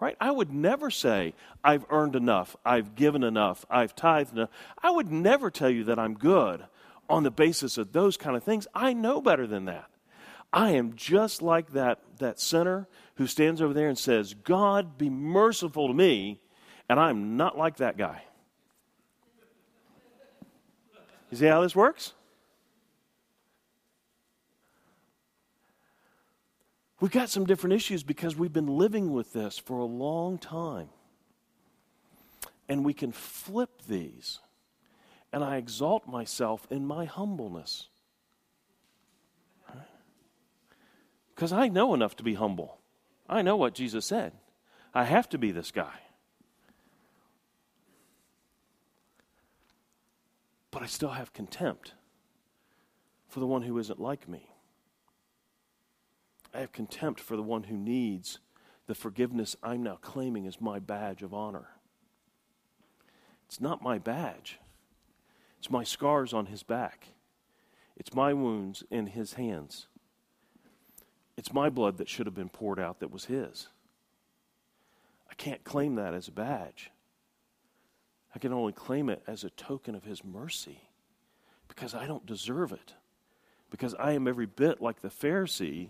Right? 0.00 0.16
I 0.18 0.30
would 0.30 0.54
never 0.54 0.90
say, 0.90 1.34
I've 1.62 1.84
earned 1.90 2.16
enough, 2.16 2.56
I've 2.64 2.94
given 2.94 3.22
enough, 3.22 3.66
I've 3.68 3.94
tithed 3.94 4.32
enough. 4.32 4.48
I 4.82 4.90
would 4.90 5.12
never 5.12 5.50
tell 5.50 5.68
you 5.68 5.84
that 5.84 5.98
I'm 5.98 6.14
good. 6.14 6.64
on 7.10 7.24
the 7.24 7.30
basis 7.30 7.76
of 7.76 7.92
those 7.92 8.16
kind 8.16 8.36
of 8.36 8.44
things. 8.44 8.66
I 8.74 8.92
know 8.92 9.20
better 9.20 9.46
than 9.46 9.66
that. 9.66 9.90
I 10.52 10.70
am 10.72 10.96
just 10.96 11.42
like 11.42 11.72
that, 11.72 12.00
that 12.18 12.40
sinner 12.40 12.88
who 13.16 13.26
stands 13.26 13.60
over 13.60 13.72
there 13.72 13.88
and 13.88 13.98
says, 13.98 14.34
God, 14.34 14.98
be 14.98 15.08
merciful 15.08 15.88
to 15.88 15.94
me, 15.94 16.40
and 16.88 16.98
I'm 16.98 17.36
not 17.36 17.56
like 17.56 17.76
that 17.76 17.96
guy. 17.96 18.22
You 21.30 21.36
see 21.36 21.46
how 21.46 21.60
this 21.62 21.76
works? 21.76 22.14
We've 27.00 27.10
got 27.10 27.30
some 27.30 27.46
different 27.46 27.74
issues 27.74 28.02
because 28.02 28.36
we've 28.36 28.52
been 28.52 28.66
living 28.66 29.12
with 29.12 29.32
this 29.32 29.56
for 29.56 29.78
a 29.78 29.84
long 29.84 30.36
time. 30.36 30.90
And 32.68 32.84
we 32.84 32.92
can 32.92 33.10
flip 33.10 33.82
these. 33.88 34.40
And 35.32 35.42
I 35.42 35.56
exalt 35.56 36.06
myself 36.06 36.66
in 36.70 36.84
my 36.86 37.06
humbleness. 37.06 37.88
Because 41.40 41.54
I 41.54 41.68
know 41.68 41.94
enough 41.94 42.16
to 42.16 42.22
be 42.22 42.34
humble. 42.34 42.76
I 43.26 43.40
know 43.40 43.56
what 43.56 43.72
Jesus 43.72 44.04
said. 44.04 44.34
I 44.92 45.04
have 45.04 45.26
to 45.30 45.38
be 45.38 45.52
this 45.52 45.70
guy. 45.70 46.00
But 50.70 50.82
I 50.82 50.86
still 50.86 51.12
have 51.12 51.32
contempt 51.32 51.94
for 53.26 53.40
the 53.40 53.46
one 53.46 53.62
who 53.62 53.78
isn't 53.78 53.98
like 53.98 54.28
me. 54.28 54.50
I 56.52 56.60
have 56.60 56.72
contempt 56.72 57.20
for 57.20 57.36
the 57.36 57.42
one 57.42 57.62
who 57.62 57.76
needs 57.78 58.40
the 58.86 58.94
forgiveness 58.94 59.56
I'm 59.62 59.82
now 59.82 59.96
claiming 59.96 60.46
as 60.46 60.60
my 60.60 60.78
badge 60.78 61.22
of 61.22 61.32
honor. 61.32 61.68
It's 63.46 63.62
not 63.62 63.80
my 63.80 63.96
badge, 63.96 64.58
it's 65.58 65.70
my 65.70 65.84
scars 65.84 66.34
on 66.34 66.46
his 66.46 66.62
back, 66.62 67.06
it's 67.96 68.12
my 68.12 68.34
wounds 68.34 68.84
in 68.90 69.06
his 69.06 69.32
hands. 69.32 69.86
It's 71.40 71.54
my 71.54 71.70
blood 71.70 71.96
that 71.96 72.08
should 72.10 72.26
have 72.26 72.34
been 72.34 72.50
poured 72.50 72.78
out 72.78 73.00
that 73.00 73.10
was 73.10 73.24
his. 73.24 73.68
I 75.30 75.34
can't 75.36 75.64
claim 75.64 75.94
that 75.94 76.12
as 76.12 76.28
a 76.28 76.32
badge. 76.32 76.90
I 78.34 78.38
can 78.38 78.52
only 78.52 78.74
claim 78.74 79.08
it 79.08 79.22
as 79.26 79.42
a 79.42 79.48
token 79.48 79.94
of 79.94 80.04
his 80.04 80.22
mercy 80.22 80.82
because 81.66 81.94
I 81.94 82.06
don't 82.06 82.26
deserve 82.26 82.72
it. 82.72 82.92
Because 83.70 83.94
I 83.94 84.12
am 84.12 84.28
every 84.28 84.44
bit 84.44 84.82
like 84.82 85.00
the 85.00 85.08
Pharisee, 85.08 85.88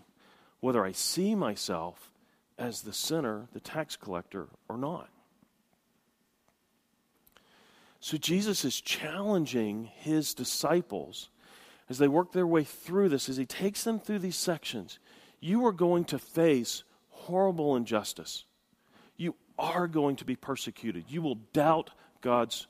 whether 0.60 0.84
I 0.84 0.92
see 0.92 1.34
myself 1.34 2.12
as 2.56 2.82
the 2.82 2.92
sinner, 2.92 3.48
the 3.52 3.58
tax 3.58 3.96
collector, 3.96 4.46
or 4.68 4.78
not. 4.78 5.08
So 7.98 8.16
Jesus 8.18 8.64
is 8.64 8.80
challenging 8.80 9.90
his 9.96 10.32
disciples 10.32 11.28
as 11.88 11.98
they 11.98 12.06
work 12.06 12.30
their 12.30 12.46
way 12.46 12.62
through 12.62 13.08
this, 13.08 13.28
as 13.28 13.36
he 13.36 13.46
takes 13.46 13.82
them 13.82 13.98
through 13.98 14.20
these 14.20 14.36
sections 14.36 15.00
you 15.40 15.66
are 15.66 15.72
going 15.72 16.04
to 16.06 16.18
face 16.18 16.84
horrible 17.08 17.76
injustice. 17.76 18.44
You 19.16 19.34
are 19.58 19.88
going 19.88 20.16
to 20.16 20.24
be 20.24 20.36
persecuted. 20.36 21.04
You 21.08 21.22
will 21.22 21.36
doubt 21.52 21.90
God's 22.20 22.66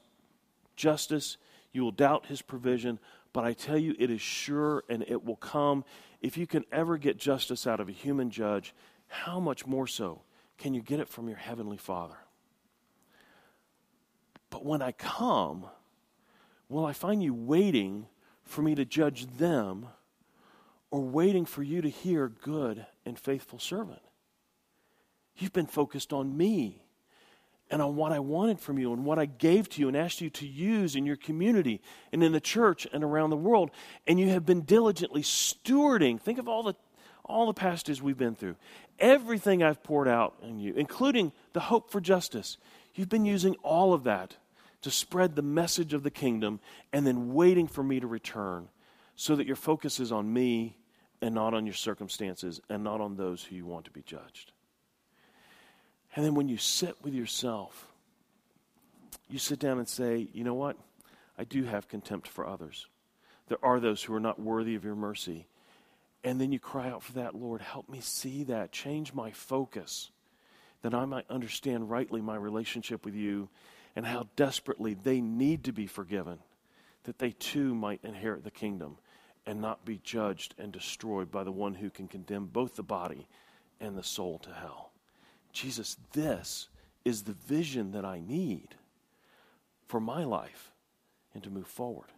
justice. 0.77 1.37
You 1.73 1.83
will 1.83 1.93
doubt 1.93 2.27
his 2.27 2.43
provision. 2.43 2.99
But 3.33 3.45
I 3.45 3.53
tell 3.53 3.79
you, 3.79 3.95
it 3.99 4.11
is 4.11 4.21
sure 4.21 4.85
and 4.89 5.05
it 5.07 5.25
will 5.25 5.37
come. 5.37 5.85
If 6.21 6.37
you 6.37 6.47
can 6.47 6.65
ever 6.73 6.99
get 6.99 7.17
justice 7.17 7.67
out 7.67 7.81
of 7.81 7.89
a 7.89 7.93
human 7.93 8.31
judge, 8.31 8.75
how 9.09 9.41
much 9.41 9.67
more 9.67 9.87
so 9.87 10.23
can 10.59 10.75
you 10.75 10.83
get 10.83 11.01
it 11.01 11.09
from 11.09 11.29
your 11.29 11.39
heavenly 11.39 11.77
Father? 11.77 12.19
But 14.51 14.65
when 14.65 14.83
I 14.83 14.93
come, 14.93 15.67
will 16.69 16.85
I 16.85 16.93
find 16.93 17.23
you 17.23 17.33
waiting 17.35 18.07
for 18.43 18.63
me 18.63 18.75
to 18.75 18.85
judge 18.85 19.27
them? 19.27 19.87
Or 20.91 21.01
waiting 21.01 21.45
for 21.45 21.63
you 21.63 21.81
to 21.83 21.89
hear, 21.89 22.29
good 22.29 22.87
and 23.07 23.19
faithful 23.19 23.59
servant. 23.59 24.01
You've 25.37 25.53
been 25.53 25.67
focused 25.67 26.13
on 26.13 26.37
me 26.37 26.83
and 27.71 27.81
on 27.81 27.95
what 27.95 28.13
I 28.13 28.19
wanted 28.19 28.59
from 28.61 28.79
you 28.79 28.93
and 28.93 29.05
what 29.05 29.19
I 29.19 29.27
gave 29.27 29.69
to 29.71 29.81
you 29.81 29.89
and 29.89 29.97
asked 29.97 30.21
you 30.21 30.31
to 30.31 30.47
use 30.47 30.97
in 30.97 31.07
your 31.07 31.17
community 31.17 31.81
and 32.13 32.23
in 32.23 32.33
the 32.33 32.41
church 32.41 32.87
and 32.93 33.05
around 33.05 33.31
the 33.31 33.37
world. 33.37 33.71
And 34.07 34.19
you 34.19 34.29
have 34.31 34.45
been 34.45 34.63
diligently 34.63 35.23
stewarding. 35.23 36.21
Think 36.21 36.39
of 36.39 36.49
all 36.49 36.63
the 36.63 36.75
all 37.25 37.47
the 37.47 37.55
passages 37.55 38.03
we've 38.03 38.19
been 38.19 38.35
through. 38.35 38.57
Everything 38.99 39.63
I've 39.63 39.85
poured 39.85 40.09
out 40.09 40.35
on 40.43 40.59
you, 40.59 40.75
including 40.75 41.33
the 41.53 41.61
hope 41.61 41.91
for 41.91 42.01
justice. 42.01 42.59
You've 42.95 43.09
been 43.09 43.25
using 43.25 43.55
all 43.63 43.95
of 43.95 44.03
that 44.05 44.37
to 44.83 44.91
spread 44.91 45.37
the 45.37 45.43
message 45.43 45.95
of 45.95 46.03
the 46.03 46.11
kingdom 46.11 46.59
and 46.93 47.07
then 47.07 47.33
waiting 47.33 47.69
for 47.69 47.85
me 47.85 48.01
to 48.01 48.07
return 48.07 48.69
so 49.15 49.37
that 49.37 49.47
your 49.47 49.57
focus 49.57 50.01
is 50.01 50.11
on 50.11 50.33
me 50.33 50.77
and 51.23 51.35
not 51.35 51.55
on 51.55 51.67
your 51.67 51.75
circumstances 51.75 52.61
and 52.69 52.83
not 52.83 53.01
on 53.01 53.17
those 53.17 53.45
who 53.45 53.57
you 53.57 53.67
want 53.67 53.85
to 53.85 53.91
be 53.91 54.03
judged. 54.03 54.53
And 56.15 56.25
then 56.25 56.35
when 56.35 56.49
you 56.49 56.57
sit 56.57 56.97
with 57.03 57.15
yourself, 57.15 57.87
you 59.29 59.39
sit 59.39 59.59
down 59.59 59.79
and 59.79 59.89
say, 59.89 60.29
you 60.33 60.45
know 60.45 60.55
what? 60.55 60.77
I 61.39 61.45
do 61.45 61.65
have 61.65 61.89
contempt 61.89 62.27
for 62.27 62.47
others. 62.47 62.87
There 63.49 63.65
are 63.65 63.81
those 63.81 64.03
who 64.03 64.15
are 64.15 64.21
not 64.21 64.41
worthy 64.41 64.75
of 64.75 64.85
your 64.85 64.95
mercy. 64.95 65.47
And 66.23 66.41
then 66.41 66.53
you 66.53 66.59
cry 66.59 66.89
out 66.89 67.03
for 67.03 67.13
that, 67.13 67.35
Lord, 67.35 67.61
help 67.61 67.89
me 67.89 68.01
see 68.01 68.45
that. 68.45 68.73
Change 68.73 69.15
my 69.15 69.31
focus 69.31 70.11
that 70.83 70.95
I 70.95 71.05
might 71.05 71.31
understand 71.31 71.91
rightly 71.91 72.21
my 72.21 72.37
relationship 72.37 73.05
with 73.05 73.15
you 73.15 73.49
and 73.97 74.07
how 74.07 74.29
desperately 74.37 74.95
they 74.95 75.21
need 75.21 75.65
to 75.65 75.73
be 75.73 75.87
forgiven, 75.87 76.39
that 77.05 77.19
they 77.19 77.31
too 77.31 77.75
might 77.75 78.01
inherit 78.05 78.45
the 78.45 78.51
kingdom 78.51 78.97
and 79.47 79.61
not 79.61 79.85
be 79.85 80.01
judged 80.03 80.55
and 80.59 80.73
destroyed 80.73 81.31
by 81.31 81.45
the 81.45 81.53
one 81.53 81.75
who 81.75 81.91
can 81.91 82.09
condemn 82.09 82.47
both 82.47 82.77
the 82.77 82.83
body 82.83 83.27
and 83.81 83.97
the 83.97 84.03
soul 84.03 84.39
to 84.39 84.51
hell. 84.51 84.93
Jesus, 85.53 85.97
this 86.13 86.69
is 87.05 87.23
the 87.23 87.33
vision 87.33 87.93
that 87.93 88.05
I 88.05 88.21
need 88.21 88.75
for 89.87 90.01
my 90.01 90.25
life 90.25 90.73
and 91.35 91.43
to 91.43 91.51
move 91.51 91.67
forward. 91.67 92.09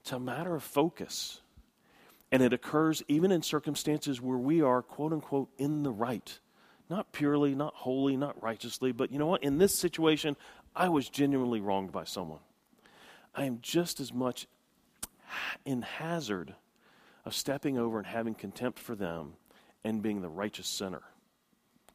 It's 0.00 0.12
a 0.12 0.18
matter 0.18 0.54
of 0.54 0.62
focus. 0.62 1.40
And 2.32 2.42
it 2.42 2.52
occurs 2.52 3.02
even 3.08 3.30
in 3.30 3.42
circumstances 3.42 4.20
where 4.20 4.38
we 4.38 4.62
are, 4.62 4.82
quote 4.82 5.12
unquote, 5.12 5.50
in 5.58 5.82
the 5.82 5.92
right. 5.92 6.38
Not 6.88 7.12
purely, 7.12 7.54
not 7.54 7.74
wholly, 7.74 8.16
not 8.16 8.42
righteously, 8.42 8.90
but 8.90 9.12
you 9.12 9.18
know 9.18 9.26
what? 9.26 9.44
In 9.44 9.58
this 9.58 9.78
situation, 9.78 10.36
I 10.74 10.88
was 10.88 11.08
genuinely 11.08 11.60
wronged 11.60 11.92
by 11.92 12.04
someone. 12.04 12.40
I 13.34 13.44
am 13.44 13.58
just 13.62 14.00
as 14.00 14.12
much 14.12 14.46
in 15.64 15.82
hazard 15.82 16.54
of 17.24 17.34
stepping 17.34 17.78
over 17.78 17.98
and 17.98 18.06
having 18.06 18.34
contempt 18.34 18.78
for 18.78 18.94
them 18.94 19.34
and 19.84 20.02
being 20.02 20.20
the 20.20 20.28
righteous 20.28 20.68
sinner 20.68 21.02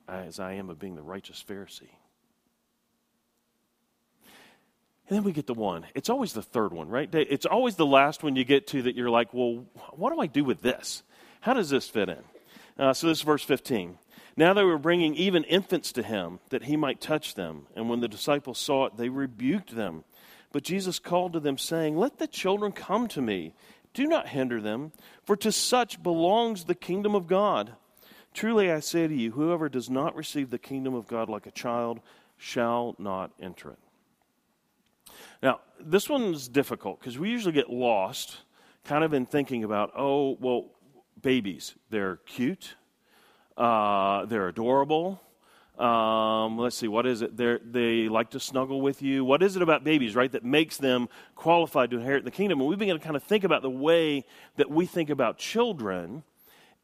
as 0.08 0.40
I 0.40 0.54
am 0.54 0.70
of 0.70 0.80
being 0.80 0.96
the 0.96 1.04
righteous 1.04 1.44
Pharisee. 1.48 1.90
And 5.10 5.16
then 5.16 5.24
we 5.24 5.32
get 5.32 5.48
the 5.48 5.54
one. 5.54 5.86
It's 5.96 6.10
always 6.10 6.34
the 6.34 6.42
third 6.42 6.74
one, 6.74 6.90
right? 6.90 7.10
It's 7.14 7.46
always 7.46 7.76
the 7.76 7.86
last 7.86 8.24
one 8.24 8.36
you 8.36 8.44
get 8.44 8.68
to 8.68 8.84
that 8.84 8.96
you're 8.96 9.10
like, 9.10 9.34
well, 9.34 9.66
what 9.92 10.14
do 10.14 10.20
I 10.20 10.28
do 10.28 10.44
with 10.44 10.62
this? 10.62 11.04
How 11.40 11.54
does 11.54 11.70
this 11.70 11.88
fit 11.88 12.10
in? 12.10 12.24
Uh, 12.78 12.94
so 12.94 13.08
this 13.08 13.20
is 13.20 13.24
verse 13.24 13.44
15. 13.44 13.98
Now 14.36 14.54
they 14.54 14.64
were 14.64 14.78
bringing 14.78 15.16
even 15.16 15.44
infants 15.46 15.94
to 15.94 16.04
him 16.04 16.40
that 16.50 16.64
he 16.64 16.76
might 16.76 17.00
touch 17.00 17.36
them. 17.36 17.68
And 17.76 17.90
when 17.90 18.02
the 18.02 18.08
disciples 18.08 18.60
saw 18.60 18.86
it, 18.86 18.98
they 18.98 19.10
rebuked 19.10 19.76
them. 19.76 20.04
But 20.52 20.64
Jesus 20.64 21.00
called 21.00 21.34
to 21.34 21.40
them, 21.40 21.58
saying, 21.58 21.98
Let 21.98 22.18
the 22.18 22.28
children 22.28 22.72
come 22.72 23.08
to 23.10 23.22
me. 23.22 23.54
Do 23.94 24.06
not 24.06 24.30
hinder 24.30 24.62
them, 24.62 24.92
for 25.24 25.36
to 25.38 25.52
such 25.52 26.02
belongs 26.04 26.66
the 26.66 26.76
kingdom 26.76 27.16
of 27.16 27.28
God. 27.28 27.74
Truly 28.34 28.72
I 28.72 28.80
say 28.80 29.08
to 29.08 29.16
you, 29.16 29.32
whoever 29.32 29.70
does 29.70 29.90
not 29.90 30.16
receive 30.16 30.50
the 30.50 30.60
kingdom 30.60 30.94
of 30.94 31.08
God 31.08 31.30
like 31.30 31.48
a 31.48 31.52
child 31.52 32.00
shall 32.38 32.96
not 33.00 33.32
enter 33.42 33.72
it. 33.72 33.80
Now, 35.42 35.62
this 35.80 36.08
one's 36.10 36.48
difficult 36.48 37.00
because 37.00 37.18
we 37.18 37.30
usually 37.30 37.54
get 37.54 37.70
lost 37.70 38.38
kind 38.84 39.04
of 39.04 39.14
in 39.14 39.26
thinking 39.26 39.64
about, 39.64 39.92
oh, 39.98 40.38
well, 40.40 40.66
babies, 41.22 41.76
they're 41.90 42.18
cute, 42.28 42.76
uh, 43.58 44.26
they're 44.26 44.48
adorable, 44.48 45.22
um, 45.80 46.58
let's 46.58 46.76
see, 46.76 46.88
what 46.88 47.06
is 47.06 47.22
it? 47.22 47.38
They're, 47.38 47.60
they 47.60 48.10
like 48.10 48.32
to 48.32 48.40
snuggle 48.40 48.82
with 48.82 49.02
you. 49.02 49.24
What 49.24 49.44
is 49.44 49.56
it 49.56 49.62
about 49.62 49.84
babies, 49.84 50.16
right, 50.16 50.32
that 50.32 50.44
makes 50.44 50.78
them 50.78 51.08
qualified 51.36 51.92
to 51.92 51.98
inherit 51.98 52.26
the 52.26 52.32
kingdom? 52.32 52.60
And 52.60 52.70
we 52.70 52.76
begin 52.76 52.98
to 52.98 53.04
kind 53.04 53.16
of 53.16 53.24
think 53.24 53.44
about 53.44 53.62
the 53.62 53.70
way 53.70 54.26
that 54.56 54.72
we 54.72 54.86
think 54.86 55.10
about 55.10 55.38
children 55.38 56.24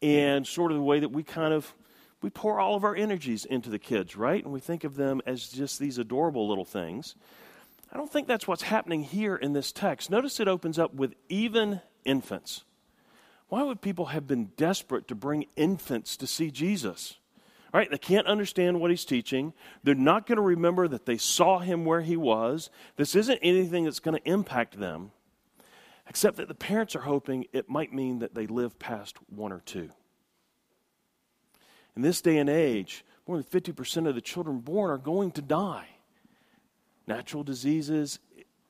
and 0.01 0.45
sort 0.45 0.71
of 0.71 0.77
the 0.77 0.83
way 0.83 0.99
that 0.99 1.09
we 1.09 1.23
kind 1.23 1.53
of 1.53 1.73
we 2.21 2.29
pour 2.29 2.59
all 2.59 2.75
of 2.75 2.85
our 2.85 2.95
energies 2.95 3.43
into 3.43 3.69
the 3.69 3.77
kids, 3.77 4.15
right? 4.15 4.41
And 4.41 4.53
we 4.53 4.61
think 4.61 4.85
of 4.85 4.95
them 4.95 5.21
as 5.25 5.49
just 5.49 5.77
these 5.77 5.97
adorable 5.97 6.47
little 6.47 6.63
things. 6.63 7.15
I 7.91 7.97
don't 7.97 8.11
think 8.11 8.27
that's 8.27 8.47
what's 8.47 8.63
happening 8.63 9.03
here 9.03 9.35
in 9.35 9.51
this 9.51 9.73
text. 9.73 10.09
Notice 10.09 10.39
it 10.39 10.47
opens 10.47 10.79
up 10.79 10.93
with 10.93 11.15
even 11.27 11.81
infants. 12.05 12.63
Why 13.49 13.63
would 13.63 13.81
people 13.81 14.05
have 14.05 14.25
been 14.25 14.51
desperate 14.55 15.07
to 15.09 15.15
bring 15.15 15.45
infants 15.57 16.15
to 16.17 16.25
see 16.25 16.49
Jesus? 16.49 17.17
Right? 17.73 17.89
They 17.89 17.97
can't 17.97 18.27
understand 18.27 18.79
what 18.79 18.91
he's 18.91 19.03
teaching. 19.03 19.51
They're 19.83 19.95
not 19.95 20.27
going 20.27 20.35
to 20.35 20.43
remember 20.43 20.87
that 20.87 21.07
they 21.07 21.17
saw 21.17 21.57
him 21.57 21.85
where 21.85 22.01
he 22.01 22.15
was. 22.15 22.69
This 22.97 23.15
isn't 23.15 23.39
anything 23.41 23.85
that's 23.85 23.99
going 23.99 24.15
to 24.15 24.29
impact 24.29 24.79
them. 24.79 25.11
except 26.07 26.37
that 26.37 26.47
the 26.47 26.55
parents 26.55 26.95
are 26.95 27.01
hoping 27.01 27.45
it 27.53 27.69
might 27.69 27.93
mean 27.93 28.19
that 28.19 28.35
they 28.35 28.47
live 28.47 28.77
past 28.79 29.17
one 29.29 29.51
or 29.51 29.61
two. 29.61 29.89
In 31.95 32.01
this 32.01 32.21
day 32.21 32.37
and 32.37 32.49
age, 32.49 33.05
more 33.27 33.37
than 33.41 33.45
50% 33.45 34.07
of 34.07 34.15
the 34.15 34.21
children 34.21 34.59
born 34.59 34.91
are 34.91 34.97
going 34.97 35.31
to 35.31 35.41
die. 35.41 35.87
Natural 37.07 37.43
diseases, 37.43 38.19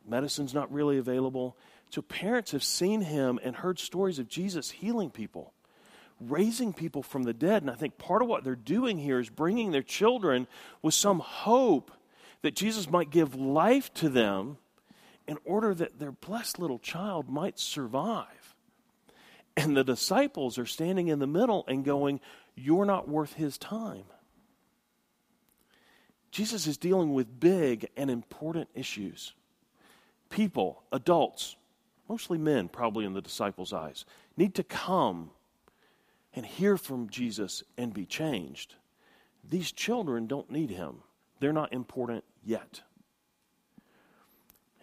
medicine's 0.08 0.54
not 0.54 0.72
really 0.72 0.98
available. 0.98 1.58
So 1.90 2.02
parents 2.02 2.52
have 2.52 2.64
seen 2.64 3.02
him 3.02 3.40
and 3.44 3.56
heard 3.56 3.80
stories 3.80 4.20
of 4.20 4.28
Jesus 4.28 4.72
healing 4.72 5.10
people, 5.10 5.54
raising 6.20 6.74
people 6.74 7.04
from 7.04 7.24
the 7.24 7.34
dead. 7.34 7.62
And 7.62 7.72
I 7.72 7.76
think 7.76 7.98
part 7.98 8.22
of 8.22 8.28
what 8.28 8.44
they're 8.44 8.56
doing 8.56 8.98
here 8.98 9.20
is 9.20 9.30
bringing 9.30 9.72
their 9.72 9.84
children 9.84 10.48
with 10.82 10.94
some 10.94 11.20
hope 11.20 11.92
that 12.42 12.56
Jesus 12.56 12.90
might 12.90 13.10
give 13.10 13.36
life 13.36 13.94
to 13.96 14.10
them 14.10 14.58
in 15.28 15.38
order 15.46 15.74
that 15.74 16.00
their 16.00 16.12
blessed 16.12 16.60
little 16.60 16.80
child 16.80 17.30
might 17.30 17.58
survive. 17.58 18.56
And 19.56 19.78
the 19.78 19.84
disciples 19.84 20.58
are 20.58 20.66
standing 20.66 21.08
in 21.08 21.20
the 21.20 21.28
middle 21.28 21.64
and 21.68 21.86
going, 21.86 22.20
You're 22.56 22.86
not 22.86 23.08
worth 23.08 23.34
his 23.34 23.58
time. 23.58 24.06
Jesus 26.32 26.66
is 26.66 26.78
dealing 26.78 27.14
with 27.14 27.40
big 27.40 27.90
and 27.96 28.10
important 28.10 28.68
issues. 28.74 29.34
People, 30.30 30.82
adults, 30.92 31.56
mostly 32.10 32.40
men, 32.40 32.68
probably 32.68 33.06
in 33.06 33.14
the 33.14 33.22
disciples' 33.22 33.72
eyes, 33.72 34.04
need 34.36 34.56
to 34.56 34.64
come 34.64 35.30
and 36.36 36.46
hear 36.46 36.78
from 36.78 37.10
Jesus 37.10 37.64
and 37.78 37.94
be 37.94 38.06
changed. 38.06 38.76
These 39.48 39.72
children 39.72 40.28
don't 40.28 40.52
need 40.52 40.70
him, 40.70 40.98
they're 41.40 41.54
not 41.54 41.74
important 41.74 42.24
yet. 42.44 42.82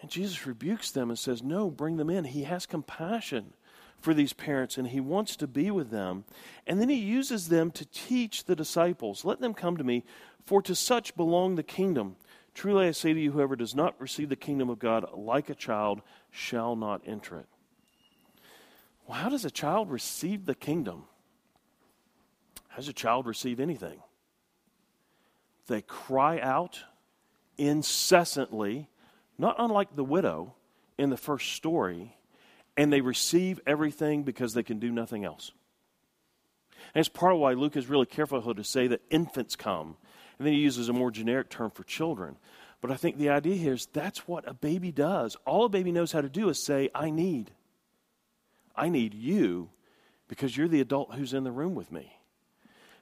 And 0.03 0.11
Jesus 0.11 0.47
rebukes 0.47 0.91
them 0.91 1.11
and 1.11 1.19
says, 1.19 1.43
No, 1.43 1.71
bring 1.71 1.97
them 1.97 2.09
in. 2.11 2.25
He 2.25 2.45
has 2.45 2.65
compassion 2.67 3.53
for 4.01 4.15
these 4.15 4.33
parents 4.33 4.79
and 4.79 4.89
he 4.89 5.01
wants 5.01 5.37
to 5.37 5.47
be 5.47 5.71
with 5.71 5.91
them. 5.91 6.25
And 6.67 6.81
then 6.81 6.89
he 6.89 6.97
uses 6.97 7.49
them 7.49 7.71
to 7.73 7.85
teach 7.85 8.45
the 8.45 8.57
disciples 8.57 9.25
Let 9.25 9.41
them 9.41 9.55
come 9.55 9.77
to 9.77 9.85
me, 9.85 10.05
for 10.45 10.63
to 10.63 10.75
such 10.75 11.17
belong 11.17 11.55
the 11.55 11.63
kingdom. 11.63 12.17
Truly 12.55 12.89
I 12.89 12.91
say 12.91 13.13
to 13.13 13.21
you, 13.21 13.33
whoever 13.33 13.57
does 13.57 13.75
not 13.75 14.01
receive 14.01 14.29
the 14.29 14.37
kingdom 14.37 14.71
of 14.71 14.79
God 14.79 15.07
like 15.15 15.51
a 15.51 15.55
child 15.55 16.01
shall 16.31 16.75
not 16.77 17.03
enter 17.07 17.39
it. 17.39 17.47
Well, 19.07 19.19
how 19.19 19.29
does 19.29 19.45
a 19.45 19.51
child 19.51 19.91
receive 19.91 20.47
the 20.47 20.55
kingdom? 20.55 21.05
Does 22.81 22.89
a 22.89 22.95
child 22.95 23.27
receive 23.27 23.61
anything? 23.61 24.01
They 25.67 25.83
cry 25.83 26.41
out 26.41 26.81
incessantly, 27.59 28.89
not 29.37 29.57
unlike 29.59 29.95
the 29.95 30.03
widow 30.03 30.55
in 30.97 31.11
the 31.11 31.19
first 31.19 31.53
story, 31.53 32.17
and 32.79 32.91
they 32.91 33.03
receive 33.03 33.61
everything 33.67 34.23
because 34.23 34.55
they 34.55 34.63
can 34.63 34.79
do 34.79 34.91
nothing 34.91 35.27
else. 35.27 35.53
And 36.95 37.01
it's 37.01 37.11
part 37.11 37.35
of 37.35 37.39
why 37.39 37.53
Luke 37.53 37.77
is 37.77 37.87
really 37.87 38.07
careful 38.07 38.55
to 38.55 38.65
say 38.65 38.87
that 38.87 39.03
infants 39.11 39.57
come 39.57 39.99
and 40.39 40.47
then 40.47 40.55
he 40.55 40.61
uses 40.61 40.89
a 40.89 40.95
more 40.95 41.11
generic 41.11 41.51
term 41.51 41.71
for 41.71 41.85
children. 41.85 42.39
But 42.81 42.91
I 42.91 42.97
think 42.97 43.19
the 43.19 43.29
idea 43.29 43.57
here 43.57 43.75
is 43.75 43.89
that's 43.93 44.27
what 44.27 44.49
a 44.49 44.55
baby 44.55 44.91
does. 44.91 45.37
All 45.45 45.67
a 45.67 45.69
baby 45.69 45.93
knows 45.93 46.13
how 46.13 46.23
to 46.23 46.31
do 46.31 46.49
is 46.49 46.59
say, 46.59 46.89
I 46.95 47.11
need. 47.11 47.51
I 48.75 48.89
need 48.89 49.13
you 49.13 49.69
because 50.29 50.57
you're 50.57 50.67
the 50.67 50.81
adult 50.81 51.15
who's 51.15 51.35
in 51.35 51.45
the 51.45 51.53
room 51.53 51.75
with 51.75 51.93
me. 51.93 52.17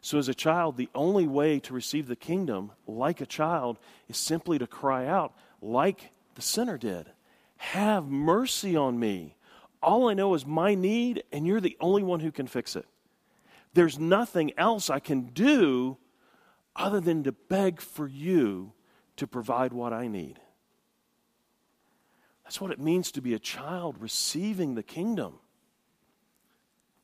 So, 0.00 0.18
as 0.18 0.28
a 0.28 0.34
child, 0.34 0.76
the 0.76 0.88
only 0.94 1.26
way 1.26 1.58
to 1.61 1.74
receive 1.74 2.06
the 2.06 2.16
kingdom, 2.16 2.72
like 2.87 3.20
a 3.20 3.26
child, 3.26 3.78
is 4.08 4.16
simply 4.16 4.58
to 4.58 4.66
cry 4.66 5.06
out, 5.06 5.34
like 5.61 6.12
the 6.34 6.42
sinner 6.42 6.78
did 6.78 7.06
Have 7.56 8.06
mercy 8.06 8.76
on 8.76 8.98
me. 8.98 9.34
All 9.82 10.08
I 10.08 10.14
know 10.14 10.34
is 10.34 10.46
my 10.46 10.74
need, 10.74 11.24
and 11.32 11.46
you're 11.46 11.61
the 11.61 11.76
only 11.80 12.02
one 12.02 12.20
who 12.20 12.32
can 12.32 12.46
fix 12.46 12.76
it. 12.76 12.87
There's 13.74 13.98
nothing 13.98 14.52
else 14.56 14.90
I 14.90 14.98
can 14.98 15.26
do 15.26 15.98
other 16.74 17.00
than 17.00 17.24
to 17.24 17.32
beg 17.32 17.80
for 17.80 18.06
you 18.06 18.72
to 19.16 19.26
provide 19.26 19.72
what 19.72 19.92
I 19.92 20.08
need. 20.08 20.38
That's 22.44 22.61
what 22.61 22.70
it 22.70 22.80
means 22.80 23.12
to 23.12 23.20
be 23.20 23.34
a 23.34 23.38
child 23.38 23.96
receiving 24.00 24.74
the 24.74 24.82
kingdom. 24.82 25.34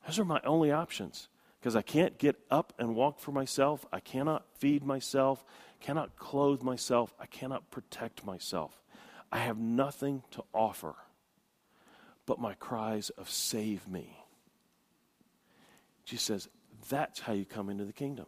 Those 0.05 0.17
are 0.19 0.25
my 0.25 0.41
only 0.43 0.71
options 0.71 1.27
because 1.65 1.75
I 1.75 1.81
can't 1.81 2.19
get 2.19 2.35
up 2.51 2.73
and 2.77 2.93
walk 2.93 3.19
for 3.19 3.31
myself. 3.31 3.87
I 3.91 3.99
cannot 3.99 4.45
feed 4.59 4.83
myself, 4.83 5.43
cannot 5.79 6.15
clothe 6.15 6.61
myself, 6.61 7.11
I 7.19 7.25
cannot 7.25 7.71
protect 7.71 8.23
myself. 8.23 8.79
I 9.31 9.39
have 9.39 9.57
nothing 9.57 10.21
to 10.29 10.43
offer 10.53 10.93
but 12.27 12.39
my 12.39 12.53
cries 12.53 13.09
of 13.09 13.31
save 13.31 13.87
me. 13.87 14.15
Jesus 16.05 16.23
says, 16.23 16.49
that's 16.87 17.21
how 17.21 17.33
you 17.33 17.45
come 17.45 17.71
into 17.71 17.85
the 17.85 17.93
kingdom. 17.93 18.27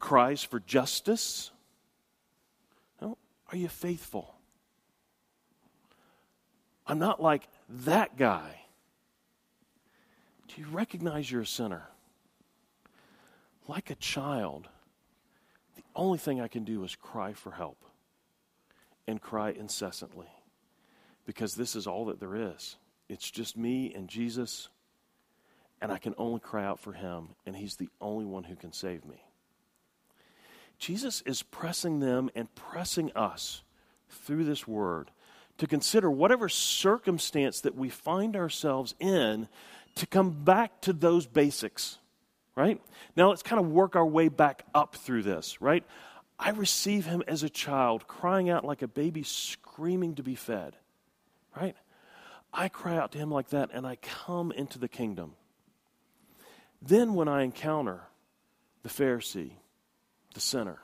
cries 0.00 0.42
for 0.42 0.58
justice? 0.58 1.52
No. 3.00 3.16
Are 3.52 3.56
you 3.56 3.68
faithful? 3.68 4.34
I'm 6.84 6.98
not 6.98 7.22
like 7.22 7.46
that 7.68 8.18
guy. 8.18 8.63
Do 10.54 10.60
you 10.60 10.68
recognize 10.68 11.30
you're 11.30 11.42
a 11.42 11.46
sinner? 11.46 11.88
Like 13.66 13.90
a 13.90 13.96
child, 13.96 14.68
the 15.74 15.82
only 15.96 16.18
thing 16.18 16.40
I 16.40 16.48
can 16.48 16.64
do 16.64 16.84
is 16.84 16.94
cry 16.94 17.32
for 17.32 17.52
help 17.52 17.78
and 19.06 19.20
cry 19.20 19.50
incessantly 19.50 20.28
because 21.26 21.54
this 21.54 21.74
is 21.74 21.86
all 21.86 22.04
that 22.06 22.20
there 22.20 22.36
is. 22.36 22.76
It's 23.08 23.30
just 23.30 23.56
me 23.56 23.92
and 23.94 24.08
Jesus, 24.08 24.68
and 25.80 25.90
I 25.90 25.98
can 25.98 26.14
only 26.18 26.40
cry 26.40 26.64
out 26.64 26.78
for 26.78 26.92
him, 26.92 27.30
and 27.46 27.56
he's 27.56 27.76
the 27.76 27.88
only 28.00 28.24
one 28.24 28.44
who 28.44 28.54
can 28.56 28.72
save 28.72 29.04
me. 29.04 29.22
Jesus 30.78 31.22
is 31.22 31.42
pressing 31.42 32.00
them 32.00 32.30
and 32.34 32.54
pressing 32.54 33.10
us 33.12 33.62
through 34.08 34.44
this 34.44 34.68
word 34.68 35.10
to 35.58 35.66
consider 35.66 36.10
whatever 36.10 36.48
circumstance 36.48 37.60
that 37.60 37.76
we 37.76 37.88
find 37.88 38.36
ourselves 38.36 38.94
in 38.98 39.48
to 39.96 40.06
come 40.06 40.30
back 40.44 40.80
to 40.82 40.92
those 40.92 41.26
basics, 41.26 41.98
right? 42.56 42.80
Now 43.16 43.30
let's 43.30 43.42
kind 43.42 43.60
of 43.60 43.70
work 43.70 43.96
our 43.96 44.06
way 44.06 44.28
back 44.28 44.64
up 44.74 44.96
through 44.96 45.22
this, 45.22 45.60
right? 45.60 45.84
I 46.38 46.50
receive 46.50 47.06
him 47.06 47.22
as 47.28 47.42
a 47.42 47.48
child, 47.48 48.06
crying 48.06 48.50
out 48.50 48.64
like 48.64 48.82
a 48.82 48.88
baby 48.88 49.22
screaming 49.22 50.16
to 50.16 50.22
be 50.22 50.34
fed, 50.34 50.76
right? 51.56 51.76
I 52.52 52.68
cry 52.68 52.96
out 52.96 53.12
to 53.12 53.18
him 53.18 53.30
like 53.30 53.50
that 53.50 53.70
and 53.72 53.86
I 53.86 53.96
come 53.96 54.52
into 54.52 54.78
the 54.78 54.88
kingdom. 54.88 55.34
Then 56.82 57.14
when 57.14 57.28
I 57.28 57.42
encounter 57.42 58.02
the 58.82 58.88
Pharisee, 58.88 59.52
the 60.34 60.40
sinner. 60.40 60.78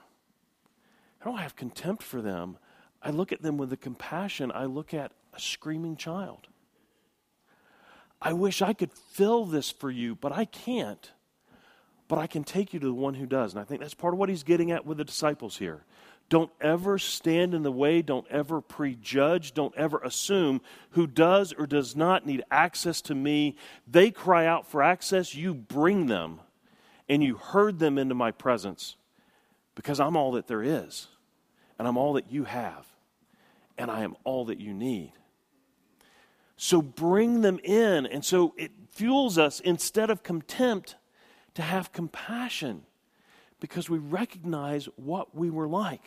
I 1.20 1.25
don't 1.27 1.38
have 1.38 1.55
contempt 1.55 2.03
for 2.03 2.23
them. 2.23 2.57
I 3.03 3.11
look 3.11 3.31
at 3.33 3.42
them 3.42 3.59
with 3.59 3.70
the 3.70 3.77
compassion 3.77 4.51
I 4.51 4.64
look 4.64 4.94
at 4.94 5.12
a 5.35 5.40
screaming 5.40 5.96
child. 5.96 6.49
I 8.22 8.33
wish 8.33 8.62
I 8.62 8.72
could 8.72 8.92
fill 8.92 9.44
this 9.44 9.70
for 9.70 9.90
you, 9.90 10.14
but 10.14 10.33
I 10.33 10.44
can't. 10.44 11.11
But 12.09 12.18
I 12.18 12.26
can 12.26 12.44
take 12.44 12.74
you 12.74 12.80
to 12.80 12.87
the 12.87 12.92
one 12.92 13.14
who 13.14 13.26
does. 13.26 13.52
And 13.52 13.61
I 13.61 13.64
think 13.64 13.80
that's 13.80 13.94
part 13.94 14.14
of 14.14 14.18
what 14.18 14.28
he's 14.28 14.42
getting 14.42 14.72
at 14.72 14.85
with 14.85 14.98
the 14.98 15.04
disciples 15.04 15.56
here. 15.56 15.85
Don't 16.28 16.50
ever 16.61 16.98
stand 16.98 17.54
in 17.54 17.62
the 17.62 17.72
way. 17.72 18.02
Don't 18.02 18.26
ever 18.28 18.61
prejudge. 18.61 19.52
Don't 19.52 19.74
ever 19.76 19.98
assume 19.98 20.61
who 20.90 21.06
does 21.06 21.52
or 21.52 21.66
does 21.66 21.96
not 21.96 22.26
need 22.26 22.42
access 22.50 23.00
to 23.02 23.14
me. 23.14 23.56
They 23.87 24.11
cry 24.11 24.46
out 24.46 24.66
for 24.66 24.83
access. 24.83 25.35
You 25.35 25.54
bring 25.54 26.06
them, 26.06 26.40
and 27.09 27.22
you 27.22 27.37
herd 27.37 27.80
them 27.80 27.98
into 27.98 28.14
my 28.14 28.30
presence 28.30 28.96
because 29.74 29.98
I'm 29.98 30.16
all 30.16 30.33
that 30.33 30.46
there 30.46 30.62
is, 30.62 31.09
and 31.78 31.88
I'm 31.88 31.96
all 31.96 32.12
that 32.12 32.30
you 32.30 32.44
have, 32.44 32.87
and 33.76 33.90
I 33.90 34.02
am 34.02 34.14
all 34.24 34.44
that 34.46 34.61
you 34.61 34.72
need. 34.72 35.12
So 36.62 36.83
bring 36.83 37.40
them 37.40 37.59
in. 37.64 38.05
And 38.05 38.23
so 38.23 38.53
it 38.59 38.70
fuels 38.92 39.38
us 39.38 39.61
instead 39.61 40.11
of 40.11 40.23
contempt 40.23 40.96
to 41.55 41.62
have 41.62 41.90
compassion 41.90 42.83
because 43.61 43.88
we 43.88 43.96
recognize 43.96 44.87
what 44.96 45.35
we 45.35 45.49
were 45.49 45.66
like 45.66 46.03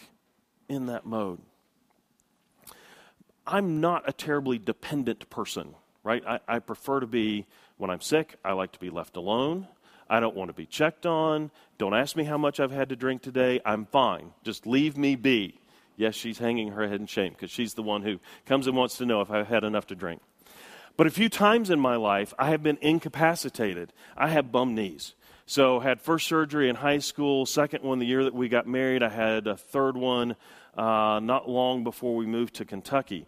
in 0.69 0.85
that 0.85 1.07
mode. 1.07 1.39
I'm 3.47 3.81
not 3.81 4.07
a 4.07 4.13
terribly 4.13 4.59
dependent 4.59 5.27
person, 5.31 5.73
right? 6.03 6.23
I, 6.23 6.39
I 6.47 6.59
prefer 6.59 6.99
to 6.99 7.07
be, 7.07 7.47
when 7.77 7.89
I'm 7.89 8.01
sick, 8.01 8.35
I 8.45 8.53
like 8.53 8.73
to 8.73 8.79
be 8.79 8.91
left 8.91 9.17
alone. 9.17 9.67
I 10.07 10.19
don't 10.19 10.35
want 10.35 10.49
to 10.49 10.53
be 10.53 10.67
checked 10.67 11.07
on. 11.07 11.49
Don't 11.79 11.95
ask 11.95 12.15
me 12.15 12.25
how 12.25 12.37
much 12.37 12.59
I've 12.59 12.71
had 12.71 12.89
to 12.89 12.95
drink 12.95 13.23
today. 13.23 13.59
I'm 13.65 13.87
fine. 13.87 14.33
Just 14.43 14.67
leave 14.67 14.99
me 14.99 15.15
be. 15.15 15.59
Yes, 15.97 16.13
she's 16.13 16.37
hanging 16.37 16.73
her 16.73 16.87
head 16.87 16.99
in 16.99 17.07
shame 17.07 17.33
because 17.33 17.49
she's 17.49 17.73
the 17.73 17.81
one 17.81 18.03
who 18.03 18.19
comes 18.45 18.67
and 18.67 18.77
wants 18.77 18.97
to 18.97 19.07
know 19.07 19.21
if 19.21 19.31
I've 19.31 19.47
had 19.47 19.63
enough 19.63 19.87
to 19.87 19.95
drink. 19.95 20.21
But 20.95 21.07
a 21.07 21.11
few 21.11 21.29
times 21.29 21.69
in 21.69 21.79
my 21.79 21.95
life, 21.95 22.33
I 22.37 22.49
have 22.49 22.61
been 22.61 22.77
incapacitated. 22.81 23.93
I 24.15 24.27
have 24.29 24.51
bum 24.51 24.75
knees. 24.75 25.15
So, 25.45 25.79
had 25.79 26.01
first 26.01 26.27
surgery 26.27 26.69
in 26.69 26.75
high 26.75 26.99
school, 26.99 27.45
second 27.45 27.83
one 27.83 27.99
the 27.99 28.05
year 28.05 28.23
that 28.23 28.33
we 28.33 28.47
got 28.47 28.65
married. 28.65 29.03
I 29.03 29.09
had 29.09 29.45
a 29.47 29.57
third 29.57 29.97
one 29.97 30.37
uh, 30.77 31.19
not 31.21 31.49
long 31.49 31.83
before 31.83 32.15
we 32.15 32.25
moved 32.25 32.55
to 32.55 32.65
Kentucky. 32.65 33.25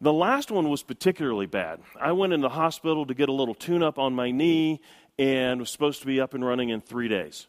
The 0.00 0.12
last 0.12 0.50
one 0.50 0.68
was 0.68 0.82
particularly 0.82 1.46
bad. 1.46 1.80
I 1.98 2.12
went 2.12 2.32
in 2.32 2.40
the 2.40 2.50
hospital 2.50 3.06
to 3.06 3.14
get 3.14 3.28
a 3.28 3.32
little 3.32 3.54
tune 3.54 3.82
up 3.82 3.98
on 3.98 4.14
my 4.14 4.30
knee 4.30 4.80
and 5.18 5.58
was 5.58 5.70
supposed 5.70 6.02
to 6.02 6.06
be 6.06 6.20
up 6.20 6.34
and 6.34 6.44
running 6.44 6.68
in 6.68 6.80
three 6.80 7.08
days. 7.08 7.46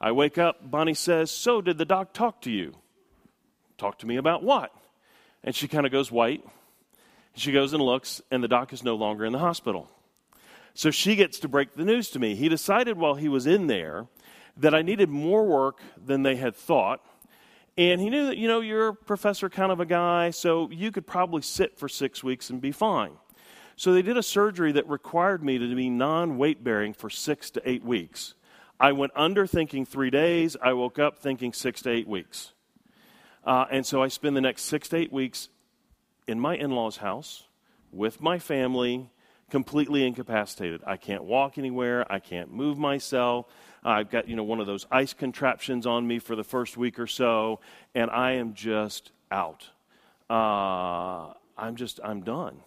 I 0.00 0.12
wake 0.12 0.38
up, 0.38 0.70
Bonnie 0.70 0.94
says, 0.94 1.30
So, 1.30 1.60
did 1.60 1.78
the 1.78 1.84
doc 1.84 2.12
talk 2.12 2.42
to 2.42 2.50
you? 2.50 2.74
Talk 3.78 3.98
to 3.98 4.06
me 4.06 4.16
about 4.16 4.42
what? 4.42 4.72
And 5.42 5.54
she 5.54 5.68
kind 5.68 5.86
of 5.86 5.92
goes 5.92 6.12
white. 6.12 6.44
She 7.36 7.52
goes 7.52 7.74
and 7.74 7.82
looks, 7.82 8.22
and 8.30 8.42
the 8.42 8.48
doc 8.48 8.72
is 8.72 8.82
no 8.82 8.96
longer 8.96 9.24
in 9.24 9.32
the 9.32 9.38
hospital. 9.38 9.90
So 10.72 10.90
she 10.90 11.16
gets 11.16 11.38
to 11.40 11.48
break 11.48 11.74
the 11.74 11.84
news 11.84 12.10
to 12.10 12.18
me. 12.18 12.34
He 12.34 12.48
decided 12.48 12.96
while 12.96 13.14
he 13.14 13.28
was 13.28 13.46
in 13.46 13.66
there 13.66 14.06
that 14.56 14.74
I 14.74 14.82
needed 14.82 15.10
more 15.10 15.44
work 15.46 15.80
than 16.02 16.22
they 16.22 16.36
had 16.36 16.56
thought. 16.56 17.04
And 17.76 18.00
he 18.00 18.08
knew 18.08 18.26
that, 18.26 18.38
you 18.38 18.48
know, 18.48 18.60
you're 18.60 18.88
a 18.88 18.94
professor 18.94 19.50
kind 19.50 19.70
of 19.70 19.80
a 19.80 19.86
guy, 19.86 20.30
so 20.30 20.70
you 20.70 20.90
could 20.90 21.06
probably 21.06 21.42
sit 21.42 21.78
for 21.78 21.88
six 21.88 22.24
weeks 22.24 22.48
and 22.48 22.58
be 22.58 22.72
fine. 22.72 23.12
So 23.76 23.92
they 23.92 24.00
did 24.00 24.16
a 24.16 24.22
surgery 24.22 24.72
that 24.72 24.88
required 24.88 25.44
me 25.44 25.58
to 25.58 25.74
be 25.74 25.90
non 25.90 26.38
weight 26.38 26.64
bearing 26.64 26.94
for 26.94 27.10
six 27.10 27.50
to 27.50 27.62
eight 27.68 27.84
weeks. 27.84 28.34
I 28.80 28.92
went 28.92 29.12
under 29.14 29.46
thinking 29.46 29.84
three 29.84 30.08
days. 30.08 30.56
I 30.62 30.72
woke 30.72 30.98
up 30.98 31.18
thinking 31.18 31.52
six 31.52 31.82
to 31.82 31.90
eight 31.90 32.08
weeks. 32.08 32.54
Uh, 33.44 33.66
and 33.70 33.84
so 33.84 34.02
I 34.02 34.08
spend 34.08 34.36
the 34.36 34.40
next 34.40 34.62
six 34.62 34.88
to 34.88 34.96
eight 34.96 35.12
weeks 35.12 35.50
in 36.26 36.40
my 36.40 36.56
in 36.56 36.70
law's 36.70 36.98
house 36.98 37.44
with 37.92 38.20
my 38.20 38.38
family, 38.38 39.10
completely 39.50 40.06
incapacitated. 40.06 40.82
I 40.86 40.96
can't 40.96 41.24
walk 41.24 41.58
anywhere. 41.58 42.10
I 42.10 42.18
can't 42.18 42.52
move 42.52 42.78
myself. 42.78 43.46
I've 43.84 44.10
got, 44.10 44.28
you 44.28 44.34
know, 44.34 44.42
one 44.42 44.60
of 44.60 44.66
those 44.66 44.86
ice 44.90 45.14
contraptions 45.14 45.86
on 45.86 46.06
me 46.06 46.18
for 46.18 46.34
the 46.34 46.42
first 46.42 46.76
week 46.76 46.98
or 46.98 47.06
so, 47.06 47.60
and 47.94 48.10
I 48.10 48.32
am 48.32 48.54
just 48.54 49.12
out. 49.30 49.70
Uh, 50.28 51.32
I'm 51.56 51.76
just, 51.76 52.00
I'm 52.02 52.22
done. 52.22 52.60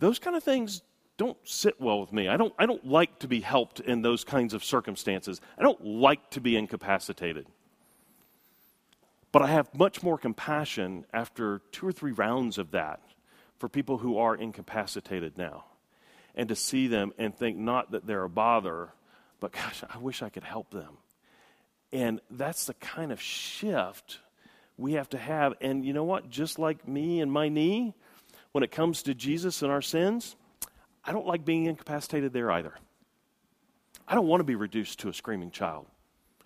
Those 0.00 0.18
kind 0.18 0.34
of 0.34 0.42
things 0.42 0.82
don't 1.18 1.38
sit 1.44 1.80
well 1.80 2.00
with 2.00 2.12
me. 2.12 2.28
I 2.28 2.36
don't, 2.36 2.52
I 2.58 2.66
don't 2.66 2.84
like 2.86 3.18
to 3.20 3.28
be 3.28 3.40
helped 3.40 3.80
in 3.80 4.02
those 4.02 4.24
kinds 4.24 4.54
of 4.54 4.64
circumstances. 4.64 5.40
I 5.56 5.62
don't 5.62 5.84
like 5.84 6.30
to 6.30 6.40
be 6.40 6.56
incapacitated. 6.56 7.46
But 9.30 9.42
I 9.42 9.48
have 9.48 9.74
much 9.74 10.02
more 10.02 10.18
compassion 10.18 11.04
after 11.12 11.60
two 11.72 11.86
or 11.86 11.92
three 11.92 12.12
rounds 12.12 12.58
of 12.58 12.70
that 12.70 13.00
for 13.58 13.68
people 13.68 13.98
who 13.98 14.18
are 14.18 14.34
incapacitated 14.34 15.36
now. 15.36 15.64
And 16.34 16.48
to 16.48 16.56
see 16.56 16.86
them 16.86 17.12
and 17.18 17.36
think 17.36 17.56
not 17.56 17.90
that 17.90 18.06
they're 18.06 18.24
a 18.24 18.28
bother, 18.28 18.90
but 19.40 19.52
gosh, 19.52 19.82
I 19.88 19.98
wish 19.98 20.22
I 20.22 20.28
could 20.28 20.44
help 20.44 20.70
them. 20.70 20.98
And 21.92 22.20
that's 22.30 22.66
the 22.66 22.74
kind 22.74 23.12
of 23.12 23.20
shift 23.20 24.20
we 24.76 24.92
have 24.92 25.08
to 25.10 25.18
have. 25.18 25.54
And 25.60 25.84
you 25.84 25.92
know 25.92 26.04
what? 26.04 26.30
Just 26.30 26.58
like 26.58 26.86
me 26.86 27.20
and 27.20 27.30
my 27.32 27.48
knee, 27.48 27.94
when 28.52 28.62
it 28.62 28.70
comes 28.70 29.02
to 29.04 29.14
Jesus 29.14 29.62
and 29.62 29.70
our 29.70 29.82
sins, 29.82 30.36
I 31.04 31.12
don't 31.12 31.26
like 31.26 31.44
being 31.44 31.66
incapacitated 31.66 32.32
there 32.32 32.50
either. 32.50 32.74
I 34.06 34.14
don't 34.14 34.26
want 34.26 34.40
to 34.40 34.44
be 34.44 34.54
reduced 34.54 35.00
to 35.00 35.08
a 35.08 35.14
screaming 35.14 35.50
child 35.50 35.86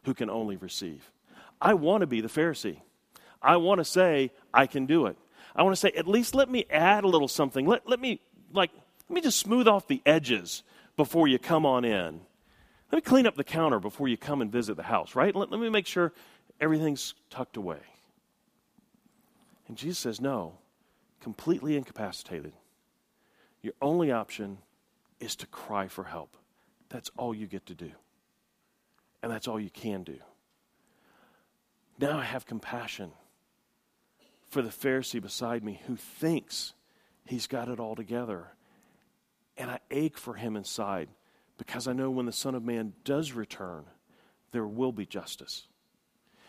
who 0.04 0.14
can 0.14 0.30
only 0.30 0.56
receive. 0.56 1.12
I 1.62 1.74
want 1.74 2.00
to 2.00 2.08
be 2.08 2.20
the 2.20 2.28
Pharisee. 2.28 2.78
I 3.40 3.56
want 3.56 3.78
to 3.78 3.84
say, 3.84 4.32
I 4.52 4.66
can 4.66 4.86
do 4.86 5.06
it. 5.06 5.16
I 5.54 5.62
want 5.62 5.76
to 5.76 5.80
say, 5.80 5.92
at 5.96 6.08
least 6.08 6.34
let 6.34 6.50
me 6.50 6.66
add 6.68 7.04
a 7.04 7.08
little 7.08 7.28
something. 7.28 7.66
Let, 7.66 7.88
let 7.88 8.00
me, 8.00 8.20
like, 8.52 8.72
let 9.08 9.14
me 9.14 9.20
just 9.20 9.38
smooth 9.38 9.68
off 9.68 9.86
the 9.86 10.02
edges 10.04 10.64
before 10.96 11.28
you 11.28 11.38
come 11.38 11.64
on 11.64 11.84
in. 11.84 12.20
Let 12.90 12.96
me 12.96 13.00
clean 13.00 13.26
up 13.26 13.36
the 13.36 13.44
counter 13.44 13.78
before 13.78 14.08
you 14.08 14.16
come 14.16 14.42
and 14.42 14.50
visit 14.50 14.76
the 14.76 14.82
house, 14.82 15.14
right? 15.14 15.34
Let, 15.34 15.52
let 15.52 15.60
me 15.60 15.70
make 15.70 15.86
sure 15.86 16.12
everything's 16.60 17.14
tucked 17.30 17.56
away. 17.56 17.78
And 19.68 19.76
Jesus 19.76 20.00
says, 20.00 20.20
no, 20.20 20.54
completely 21.20 21.76
incapacitated. 21.76 22.52
Your 23.62 23.74
only 23.80 24.10
option 24.10 24.58
is 25.20 25.36
to 25.36 25.46
cry 25.46 25.86
for 25.86 26.04
help. 26.04 26.36
That's 26.88 27.10
all 27.16 27.32
you 27.32 27.46
get 27.46 27.66
to 27.66 27.74
do. 27.74 27.92
And 29.22 29.30
that's 29.30 29.46
all 29.46 29.60
you 29.60 29.70
can 29.70 30.02
do. 30.02 30.18
Now 31.98 32.18
I 32.18 32.24
have 32.24 32.46
compassion 32.46 33.12
for 34.48 34.62
the 34.62 34.70
Pharisee 34.70 35.22
beside 35.22 35.64
me 35.64 35.80
who 35.86 35.96
thinks 35.96 36.74
he's 37.24 37.46
got 37.46 37.68
it 37.68 37.80
all 37.80 37.94
together. 37.94 38.48
And 39.56 39.70
I 39.70 39.78
ache 39.90 40.18
for 40.18 40.34
him 40.34 40.56
inside 40.56 41.08
because 41.58 41.86
I 41.86 41.92
know 41.92 42.10
when 42.10 42.26
the 42.26 42.32
Son 42.32 42.54
of 42.54 42.64
Man 42.64 42.92
does 43.04 43.32
return, 43.32 43.84
there 44.52 44.66
will 44.66 44.92
be 44.92 45.06
justice. 45.06 45.66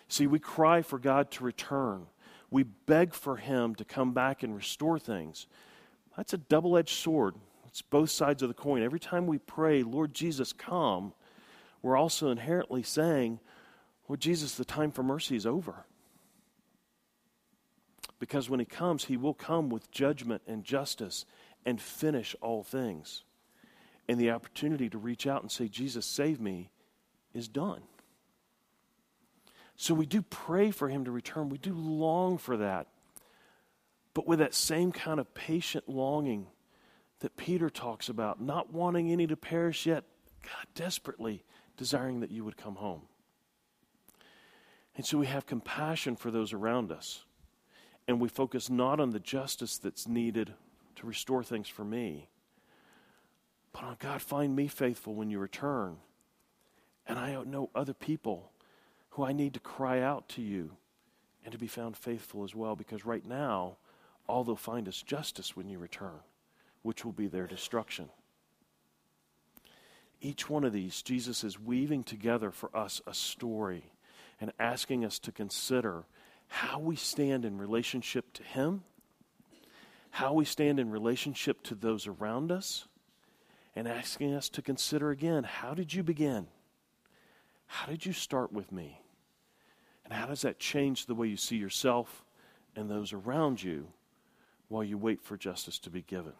See, 0.07 0.27
we 0.27 0.39
cry 0.39 0.81
for 0.81 0.99
God 0.99 1.31
to 1.31 1.43
return. 1.43 2.07
We 2.51 2.63
beg 2.63 3.13
for 3.13 3.37
Him 3.37 3.73
to 3.75 3.85
come 3.85 4.13
back 4.13 4.43
and 4.43 4.55
restore 4.55 4.99
things. 4.99 5.47
That's 6.15 6.33
a 6.33 6.37
double 6.37 6.77
edged 6.77 6.95
sword. 6.95 7.35
It's 7.67 7.81
both 7.81 8.11
sides 8.11 8.43
of 8.43 8.49
the 8.49 8.53
coin. 8.53 8.83
Every 8.83 8.99
time 8.99 9.25
we 9.25 9.39
pray, 9.39 9.81
Lord 9.81 10.13
Jesus, 10.13 10.53
come, 10.53 11.13
we're 11.81 11.97
also 11.97 12.29
inherently 12.29 12.83
saying, 12.83 13.39
Lord 14.13 14.21
Jesus, 14.21 14.53
the 14.53 14.63
time 14.63 14.91
for 14.91 15.01
mercy 15.01 15.35
is 15.35 15.47
over. 15.47 15.87
Because 18.19 18.47
when 18.47 18.59
He 18.59 18.65
comes, 18.67 19.05
He 19.05 19.17
will 19.17 19.33
come 19.33 19.69
with 19.69 19.89
judgment 19.89 20.43
and 20.45 20.63
justice 20.63 21.25
and 21.65 21.81
finish 21.81 22.35
all 22.39 22.61
things. 22.61 23.23
And 24.07 24.19
the 24.19 24.29
opportunity 24.29 24.87
to 24.87 24.99
reach 24.99 25.25
out 25.25 25.41
and 25.41 25.51
say, 25.51 25.67
Jesus, 25.67 26.05
save 26.05 26.39
me, 26.39 26.69
is 27.33 27.47
done. 27.47 27.81
So 29.77 29.95
we 29.95 30.05
do 30.05 30.21
pray 30.21 30.69
for 30.69 30.89
Him 30.89 31.05
to 31.05 31.11
return. 31.11 31.49
We 31.49 31.57
do 31.57 31.73
long 31.73 32.37
for 32.37 32.57
that. 32.57 32.89
But 34.13 34.27
with 34.27 34.37
that 34.37 34.53
same 34.53 34.91
kind 34.91 35.19
of 35.19 35.33
patient 35.33 35.89
longing 35.89 36.45
that 37.21 37.35
Peter 37.35 37.67
talks 37.67 38.09
about, 38.09 38.39
not 38.39 38.71
wanting 38.71 39.11
any 39.11 39.25
to 39.25 39.35
perish 39.35 39.87
yet, 39.87 40.03
God, 40.43 40.67
desperately 40.75 41.43
desiring 41.77 42.19
that 42.19 42.29
you 42.29 42.45
would 42.45 42.57
come 42.57 42.75
home. 42.75 43.01
And 44.95 45.05
so 45.05 45.17
we 45.17 45.25
have 45.25 45.45
compassion 45.45 46.15
for 46.15 46.31
those 46.31 46.53
around 46.53 46.91
us. 46.91 47.25
And 48.07 48.19
we 48.19 48.29
focus 48.29 48.69
not 48.69 48.99
on 48.99 49.11
the 49.11 49.19
justice 49.19 49.77
that's 49.77 50.07
needed 50.07 50.53
to 50.97 51.07
restore 51.07 51.43
things 51.43 51.67
for 51.67 51.83
me, 51.83 52.27
but 53.71 53.83
on 53.83 53.95
God, 53.97 54.21
find 54.21 54.55
me 54.55 54.67
faithful 54.67 55.15
when 55.15 55.29
you 55.29 55.39
return. 55.39 55.97
And 57.07 57.17
I 57.17 57.41
know 57.43 57.69
other 57.73 57.93
people 57.93 58.51
who 59.11 59.23
I 59.23 59.31
need 59.31 59.53
to 59.55 59.59
cry 59.59 60.01
out 60.01 60.29
to 60.29 60.41
you 60.41 60.71
and 61.43 61.51
to 61.51 61.57
be 61.57 61.67
found 61.67 61.97
faithful 61.97 62.43
as 62.43 62.53
well, 62.53 62.75
because 62.75 63.05
right 63.05 63.25
now, 63.25 63.77
all 64.27 64.43
they'll 64.43 64.55
find 64.55 64.87
is 64.87 65.01
justice 65.01 65.55
when 65.55 65.69
you 65.69 65.79
return, 65.79 66.19
which 66.81 67.03
will 67.03 67.11
be 67.11 67.27
their 67.27 67.47
destruction. 67.47 68.09
Each 70.21 70.49
one 70.49 70.63
of 70.63 70.71
these, 70.71 71.01
Jesus 71.01 71.43
is 71.43 71.59
weaving 71.59 72.03
together 72.03 72.51
for 72.51 72.75
us 72.75 73.01
a 73.07 73.13
story 73.13 73.91
and 74.39 74.51
asking 74.59 75.05
us 75.05 75.19
to 75.19 75.31
consider 75.31 76.05
how 76.47 76.79
we 76.79 76.95
stand 76.95 77.45
in 77.45 77.57
relationship 77.57 78.33
to 78.33 78.43
Him, 78.43 78.83
how 80.11 80.33
we 80.33 80.45
stand 80.45 80.79
in 80.79 80.91
relationship 80.91 81.63
to 81.63 81.75
those 81.75 82.07
around 82.07 82.51
us, 82.51 82.87
and 83.75 83.87
asking 83.87 84.33
us 84.33 84.49
to 84.49 84.61
consider 84.61 85.09
again 85.09 85.43
how 85.43 85.73
did 85.73 85.93
you 85.93 86.03
begin? 86.03 86.47
How 87.65 87.87
did 87.87 88.05
you 88.05 88.13
start 88.13 88.53
with 88.53 88.71
me? 88.71 89.01
And 90.03 90.13
how 90.13 90.27
does 90.27 90.41
that 90.41 90.59
change 90.59 91.05
the 91.05 91.15
way 91.15 91.27
you 91.27 91.37
see 91.37 91.55
yourself 91.55 92.23
and 92.75 92.89
those 92.89 93.13
around 93.13 93.63
you 93.63 93.87
while 94.67 94.83
you 94.83 94.97
wait 94.97 95.21
for 95.21 95.37
justice 95.37 95.79
to 95.79 95.89
be 95.89 96.01
given? 96.01 96.33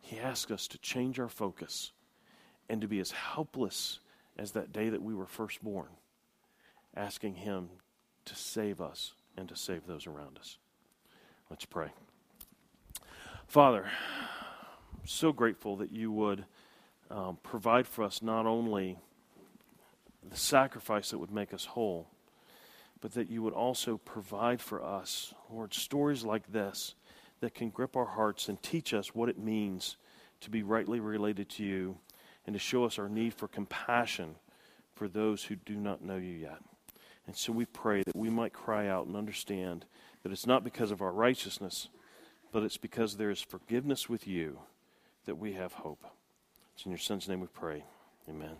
He 0.00 0.18
asks 0.18 0.50
us 0.50 0.66
to 0.68 0.78
change 0.78 1.20
our 1.20 1.28
focus 1.28 1.92
and 2.68 2.80
to 2.80 2.88
be 2.88 2.98
as 2.98 3.10
helpless 3.10 4.00
as 4.38 4.52
that 4.52 4.72
day 4.72 4.88
that 4.88 5.02
we 5.02 5.14
were 5.14 5.26
first 5.26 5.62
born, 5.62 5.88
asking 6.96 7.34
Him 7.34 7.68
to 8.24 8.34
save 8.34 8.80
us 8.80 9.12
and 9.36 9.48
to 9.48 9.56
save 9.56 9.86
those 9.86 10.06
around 10.06 10.38
us. 10.38 10.58
Let's 11.50 11.64
pray. 11.64 11.88
Father, 13.46 13.84
I'm 13.84 15.06
so 15.06 15.32
grateful 15.32 15.76
that 15.76 15.92
you 15.92 16.10
would 16.10 16.44
um, 17.10 17.38
provide 17.42 17.86
for 17.86 18.02
us 18.02 18.22
not 18.22 18.46
only 18.46 18.98
the 20.28 20.36
sacrifice 20.36 21.10
that 21.10 21.18
would 21.18 21.30
make 21.30 21.52
us 21.52 21.66
whole, 21.66 22.08
but 23.00 23.12
that 23.12 23.30
you 23.30 23.42
would 23.42 23.52
also 23.52 23.98
provide 23.98 24.60
for 24.60 24.82
us, 24.82 25.34
Lord, 25.50 25.74
stories 25.74 26.24
like 26.24 26.50
this 26.52 26.94
that 27.40 27.54
can 27.54 27.68
grip 27.68 27.96
our 27.96 28.06
hearts 28.06 28.48
and 28.48 28.62
teach 28.62 28.94
us 28.94 29.14
what 29.14 29.28
it 29.28 29.38
means 29.38 29.96
to 30.40 30.50
be 30.50 30.62
rightly 30.62 31.00
related 31.00 31.48
to 31.50 31.64
you 31.64 31.98
and 32.46 32.54
to 32.54 32.58
show 32.58 32.84
us 32.84 32.98
our 32.98 33.08
need 33.08 33.34
for 33.34 33.48
compassion 33.48 34.36
for 34.94 35.08
those 35.08 35.44
who 35.44 35.56
do 35.56 35.76
not 35.76 36.02
know 36.02 36.16
you 36.16 36.32
yet. 36.32 36.58
And 37.26 37.36
so 37.36 37.52
we 37.52 37.64
pray 37.64 38.02
that 38.02 38.16
we 38.16 38.30
might 38.30 38.52
cry 38.52 38.86
out 38.88 39.06
and 39.06 39.16
understand 39.16 39.86
that 40.22 40.32
it's 40.32 40.46
not 40.46 40.64
because 40.64 40.90
of 40.90 41.02
our 41.02 41.12
righteousness, 41.12 41.88
but 42.52 42.62
it's 42.62 42.76
because 42.76 43.16
there 43.16 43.30
is 43.30 43.40
forgiveness 43.40 44.08
with 44.08 44.26
you 44.26 44.60
that 45.24 45.38
we 45.38 45.54
have 45.54 45.72
hope. 45.72 46.04
It's 46.74 46.84
in 46.84 46.92
your 46.92 46.98
Son's 46.98 47.28
name 47.28 47.40
we 47.40 47.46
pray. 47.46 47.84
Amen. 48.28 48.56